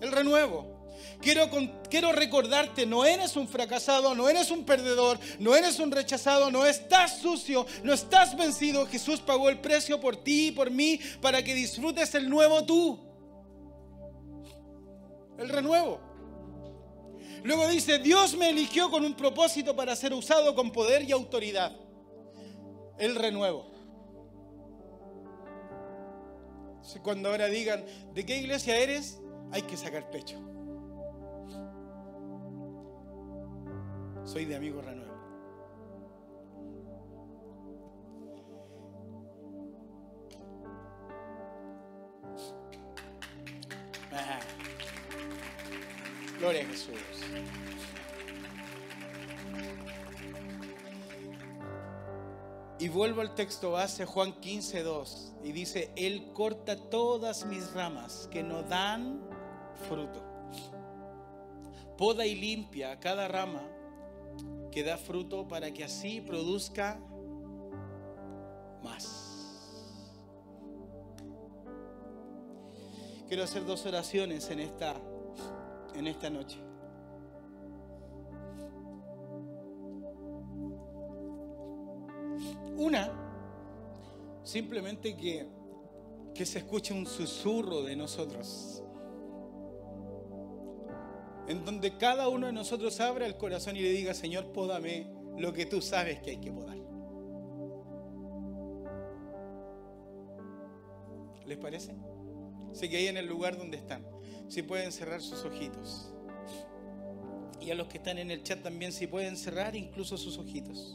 el 0.00 0.12
renuevo. 0.12 0.74
Quiero, 1.20 1.50
quiero 1.90 2.12
recordarte, 2.12 2.86
no 2.86 3.04
eres 3.04 3.36
un 3.36 3.48
fracasado, 3.48 4.14
no 4.14 4.28
eres 4.28 4.50
un 4.50 4.64
perdedor, 4.64 5.18
no 5.38 5.56
eres 5.56 5.78
un 5.78 5.90
rechazado, 5.90 6.50
no 6.50 6.66
estás 6.66 7.18
sucio, 7.18 7.66
no 7.82 7.92
estás 7.92 8.36
vencido. 8.36 8.86
Jesús 8.86 9.20
pagó 9.20 9.48
el 9.48 9.60
precio 9.60 10.00
por 10.00 10.16
ti 10.16 10.48
y 10.48 10.52
por 10.52 10.70
mí 10.70 11.00
para 11.20 11.42
que 11.42 11.54
disfrutes 11.54 12.14
el 12.14 12.28
nuevo 12.28 12.64
tú. 12.64 13.05
El 15.38 15.48
renuevo. 15.48 16.00
Luego 17.42 17.68
dice, 17.68 17.98
Dios 17.98 18.36
me 18.36 18.50
eligió 18.50 18.90
con 18.90 19.04
un 19.04 19.14
propósito 19.14 19.76
para 19.76 19.94
ser 19.94 20.12
usado 20.12 20.54
con 20.54 20.72
poder 20.72 21.02
y 21.02 21.12
autoridad. 21.12 21.72
El 22.98 23.14
renuevo. 23.14 23.70
Cuando 27.02 27.30
ahora 27.30 27.46
digan, 27.46 27.84
¿de 28.14 28.24
qué 28.24 28.38
iglesia 28.38 28.78
eres? 28.78 29.20
Hay 29.52 29.62
que 29.62 29.76
sacar 29.76 30.10
pecho. 30.10 30.40
Soy 34.24 34.44
de 34.44 34.56
amigo 34.56 34.80
renuevo. 34.80 35.14
Ah. 44.12 44.40
Gloria 46.38 46.62
a 46.62 46.66
Jesús. 46.66 46.94
Y 52.78 52.88
vuelvo 52.88 53.22
al 53.22 53.34
texto 53.34 53.72
base, 53.72 54.04
Juan 54.04 54.38
15, 54.38 54.82
2, 54.82 55.34
y 55.44 55.52
dice, 55.52 55.90
Él 55.96 56.30
corta 56.34 56.76
todas 56.76 57.46
mis 57.46 57.72
ramas 57.72 58.28
que 58.30 58.42
no 58.42 58.62
dan 58.64 59.22
fruto. 59.88 60.22
Poda 61.96 62.26
y 62.26 62.34
limpia 62.34 63.00
cada 63.00 63.28
rama 63.28 63.62
que 64.70 64.82
da 64.82 64.98
fruto 64.98 65.48
para 65.48 65.72
que 65.72 65.84
así 65.84 66.20
produzca 66.20 67.00
más. 68.82 69.26
Quiero 73.26 73.42
hacer 73.42 73.64
dos 73.64 73.86
oraciones 73.86 74.50
en 74.50 74.60
esta, 74.60 75.00
en 75.96 76.06
esta 76.06 76.30
noche. 76.30 76.58
Una, 82.78 83.10
simplemente 84.42 85.16
que, 85.16 85.48
que 86.34 86.44
se 86.44 86.58
escuche 86.58 86.92
un 86.92 87.06
susurro 87.06 87.82
de 87.82 87.96
nosotros 87.96 88.82
en 91.48 91.64
donde 91.64 91.96
cada 91.96 92.28
uno 92.28 92.46
de 92.46 92.52
nosotros 92.52 93.00
abra 93.00 93.26
el 93.26 93.36
corazón 93.36 93.76
y 93.76 93.80
le 93.80 93.90
diga, 93.90 94.14
Señor, 94.14 94.52
pódame 94.52 95.06
lo 95.36 95.52
que 95.52 95.66
tú 95.66 95.80
sabes 95.80 96.20
que 96.20 96.30
hay 96.30 96.38
que 96.38 96.52
podar. 96.52 96.76
¿Les 101.46 101.58
parece? 101.58 101.94
Sé 102.72 102.88
que 102.88 102.96
ahí 102.96 103.06
en 103.06 103.16
el 103.16 103.26
lugar 103.26 103.56
donde 103.56 103.76
están, 103.76 104.04
si 104.48 104.62
pueden 104.62 104.92
cerrar 104.92 105.20
sus 105.20 105.44
ojitos. 105.44 106.12
Y 107.60 107.70
a 107.70 107.74
los 107.74 107.88
que 107.88 107.98
están 107.98 108.18
en 108.18 108.30
el 108.30 108.42
chat 108.42 108.62
también, 108.62 108.92
si 108.92 109.06
pueden 109.06 109.36
cerrar 109.36 109.74
incluso 109.74 110.16
sus 110.16 110.38
ojitos. 110.38 110.94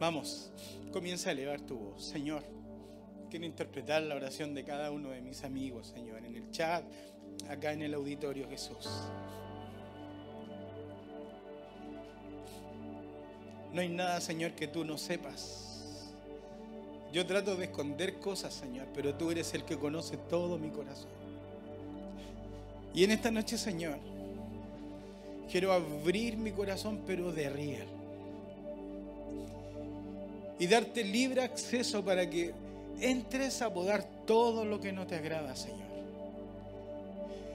Vamos, 0.00 0.52
comienza 0.92 1.28
a 1.28 1.32
elevar 1.32 1.60
tu 1.60 1.76
voz, 1.76 2.04
Señor. 2.04 2.42
Quiero 3.30 3.44
interpretar 3.44 4.02
la 4.02 4.14
oración 4.14 4.54
de 4.54 4.64
cada 4.64 4.90
uno 4.90 5.10
de 5.10 5.20
mis 5.20 5.44
amigos, 5.44 5.88
Señor, 5.88 6.24
en 6.24 6.36
el 6.36 6.50
chat, 6.50 6.84
acá 7.48 7.72
en 7.72 7.82
el 7.82 7.94
auditorio 7.94 8.48
Jesús. 8.48 8.88
No 13.72 13.80
hay 13.82 13.88
nada, 13.88 14.20
Señor, 14.20 14.52
que 14.52 14.66
tú 14.66 14.84
no 14.84 14.96
sepas. 14.96 15.67
Yo 17.12 17.24
trato 17.26 17.56
de 17.56 17.64
esconder 17.66 18.18
cosas, 18.20 18.52
Señor, 18.52 18.86
pero 18.94 19.14
tú 19.14 19.30
eres 19.30 19.54
el 19.54 19.64
que 19.64 19.78
conoce 19.78 20.16
todo 20.28 20.58
mi 20.58 20.70
corazón. 20.70 21.08
Y 22.94 23.04
en 23.04 23.12
esta 23.12 23.30
noche, 23.30 23.56
Señor, 23.56 23.98
quiero 25.50 25.72
abrir 25.72 26.36
mi 26.36 26.52
corazón, 26.52 27.02
pero 27.06 27.32
de 27.32 27.48
real. 27.48 27.86
Y 30.58 30.66
darte 30.66 31.04
libre 31.04 31.42
acceso 31.42 32.04
para 32.04 32.28
que 32.28 32.52
entres 33.00 33.62
a 33.62 33.72
podar 33.72 34.04
todo 34.26 34.64
lo 34.64 34.80
que 34.80 34.92
no 34.92 35.06
te 35.06 35.16
agrada, 35.16 35.54
Señor. 35.56 35.88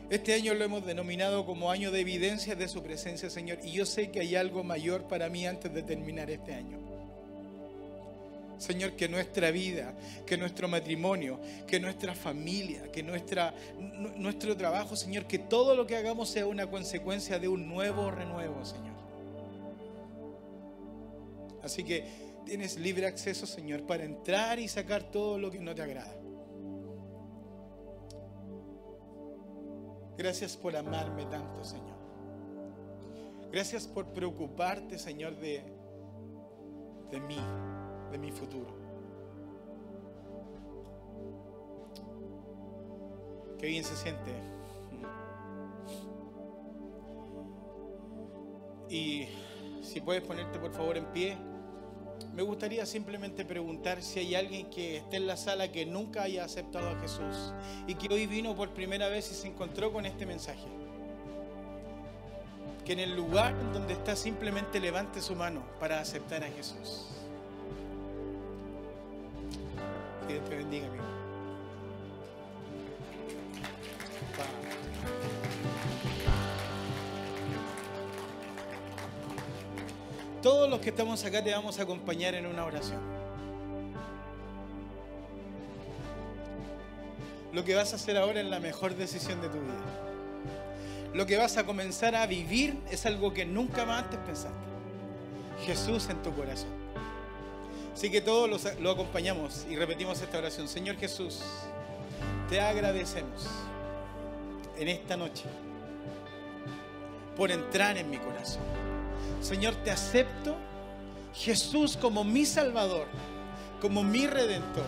Este 0.10 0.34
año 0.34 0.54
lo 0.54 0.64
hemos 0.64 0.86
denominado 0.86 1.46
como 1.46 1.72
año 1.72 1.92
de 1.92 2.02
evidencia 2.02 2.56
de 2.56 2.68
su 2.68 2.84
presencia, 2.84 3.30
Señor, 3.30 3.60
y 3.64 3.72
yo 3.72 3.86
sé 3.86 4.12
que 4.12 4.20
hay 4.20 4.36
algo 4.36 4.64
mayor 4.64 5.04
para 5.08 5.30
mí 5.30 5.46
antes 5.46 5.74
de 5.74 5.84
terminar 5.84 6.30
este 6.30 6.54
año. 6.54 6.83
Señor, 8.64 8.94
que 8.94 9.10
nuestra 9.10 9.52
vida, 9.52 9.94
que 10.26 10.38
nuestro 10.38 10.70
matrimonio, 10.70 11.38
que 11.68 11.82
nuestra 11.82 12.16
familia, 12.16 12.90
que 12.94 13.04
nuestra, 13.04 13.54
nuestro 14.16 14.56
trabajo, 14.56 14.96
Señor, 14.96 15.26
que 15.28 15.38
todo 15.38 15.76
lo 15.76 15.86
que 15.86 15.98
hagamos 15.98 16.30
sea 16.30 16.48
una 16.48 16.70
consecuencia 16.70 17.40
de 17.40 17.50
un 17.50 17.68
nuevo 17.68 18.10
renuevo, 18.10 18.64
Señor. 18.64 18.94
Así 21.62 21.84
que 21.84 22.06
tienes 22.46 22.78
libre 22.78 23.06
acceso, 23.06 23.46
Señor, 23.46 23.86
para 23.86 24.06
entrar 24.06 24.60
y 24.60 24.70
sacar 24.70 25.04
todo 25.04 25.38
lo 25.38 25.52
que 25.52 25.60
no 25.60 25.76
te 25.76 25.82
agrada. 25.82 26.16
Gracias 30.18 30.56
por 30.56 30.74
amarme 30.78 31.26
tanto, 31.26 31.66
Señor. 31.66 31.98
Gracias 33.52 33.88
por 33.88 34.06
preocuparte, 34.14 34.98
Señor, 34.98 35.36
de, 35.36 35.64
de 37.12 37.20
mí, 37.20 37.38
de 38.14 38.20
mi 38.20 38.32
futuro. 38.32 38.70
Qué 43.60 43.68
bien 43.68 43.84
se 43.84 43.96
siente. 43.96 44.32
Y 48.90 49.28
si 49.82 50.00
puedes 50.00 50.22
ponerte 50.22 50.60
por 50.60 50.72
favor 50.72 50.96
en 50.96 51.06
pie, 51.08 51.38
me 52.34 52.44
gustaría 52.44 52.86
simplemente 52.86 53.44
preguntar 53.46 54.04
si 54.04 54.20
hay 54.20 54.36
alguien 54.36 54.70
que 54.70 54.98
esté 54.98 55.18
en 55.18 55.28
la 55.28 55.36
sala 55.36 55.72
que 55.72 55.86
nunca 55.86 56.24
haya 56.24 56.46
aceptado 56.46 56.90
a 56.90 57.00
Jesús 57.00 57.54
y 57.88 57.96
que 57.96 58.14
hoy 58.14 58.28
vino 58.28 58.56
por 58.56 58.70
primera 58.74 59.08
vez 59.08 59.32
y 59.32 59.34
se 59.34 59.48
encontró 59.48 59.92
con 59.92 60.06
este 60.06 60.26
mensaje. 60.26 60.68
Que 62.86 62.94
en 62.94 63.00
el 63.00 63.16
lugar 63.16 63.56
donde 63.74 63.94
está 63.94 64.16
simplemente 64.16 64.80
levante 64.80 65.22
su 65.22 65.36
mano 65.36 65.64
para 65.80 66.00
aceptar 66.00 66.44
a 66.44 66.48
Jesús. 66.48 67.23
Que 70.34 70.40
Dios 70.40 70.50
te 70.50 70.56
bendiga, 70.56 70.88
amigo. 70.88 71.04
Todos 80.42 80.68
los 80.72 80.80
que 80.80 80.90
estamos 80.90 81.24
acá 81.24 81.44
te 81.44 81.52
vamos 81.52 81.78
a 81.78 81.84
acompañar 81.84 82.34
en 82.34 82.48
una 82.48 82.66
oración. 82.66 83.00
Lo 87.52 87.64
que 87.64 87.76
vas 87.76 87.94
a 87.94 87.98
hacer 87.98 88.18
ahora 88.18 88.42
es 88.42 88.48
la 88.48 88.60
mejor 88.60 88.96
decisión 88.96 89.40
de 89.40 89.50
tu 89.50 89.60
vida. 89.60 89.74
Lo 91.14 91.28
que 91.28 91.38
vas 91.38 91.58
a 91.58 91.64
comenzar 91.64 92.16
a 92.16 92.26
vivir 92.26 92.76
es 92.90 93.06
algo 93.06 93.34
que 93.34 93.46
nunca 93.46 93.86
más 93.86 94.06
antes 94.06 94.20
pensaste. 94.26 94.58
Jesús 95.64 96.10
en 96.10 96.24
tu 96.24 96.34
corazón. 96.34 96.83
Así 97.94 98.10
que 98.10 98.22
todos 98.22 98.50
lo 98.80 98.92
acompañamos 98.92 99.66
y 99.70 99.76
repetimos 99.76 100.22
esta 100.22 100.40
oración. 100.40 100.68
Señor 100.68 100.98
Jesús, 100.98 101.42
te 102.50 102.60
agradecemos 102.60 103.48
en 104.78 104.90
esta 104.90 105.16
noche 105.16 105.46
por 107.38 107.52
entrar 107.52 107.98
en 107.98 108.10
mi 108.10 108.18
corazón. 108.18 108.64
Señor, 109.42 109.76
te 109.84 109.92
acepto, 109.92 110.56
Jesús, 111.34 111.98
como 111.98 112.24
mi 112.24 112.46
Salvador, 112.46 113.08
como 113.82 114.04
mi 114.04 114.28
Redentor. 114.28 114.86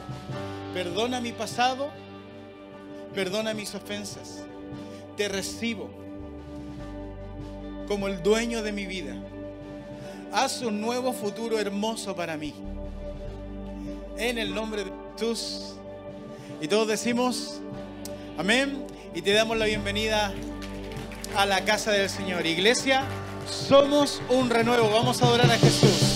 Perdona 0.73 1.21
mi 1.21 1.31
pasado, 1.31 1.89
perdona 3.13 3.53
mis 3.53 3.73
ofensas. 3.75 4.43
Te 5.15 5.27
recibo 5.27 5.89
como 7.87 8.07
el 8.07 8.21
dueño 8.23 8.63
de 8.63 8.71
mi 8.71 8.85
vida. 8.85 9.15
Haz 10.33 10.61
un 10.61 10.81
nuevo 10.81 11.13
futuro 11.13 11.59
hermoso 11.59 12.15
para 12.15 12.35
mí. 12.35 12.53
En 14.17 14.38
el 14.38 14.54
nombre 14.54 14.86
de 14.86 14.91
Jesús. 15.13 15.75
Y 16.62 16.67
todos 16.67 16.88
decimos, 16.88 17.60
amén. 18.38 18.86
Y 19.13 19.21
te 19.21 19.34
damos 19.34 19.58
la 19.58 19.65
bienvenida 19.65 20.34
a 21.36 21.45
la 21.45 21.65
casa 21.65 21.91
del 21.91 22.10
Señor. 22.10 22.45
Iglesia. 22.45 23.04
Somos 23.49 24.21
un 24.30 24.49
renuevo. 24.49 24.89
Vamos 24.89 25.21
a 25.21 25.25
adorar 25.25 25.51
a 25.51 25.58
Jesús. 25.58 26.14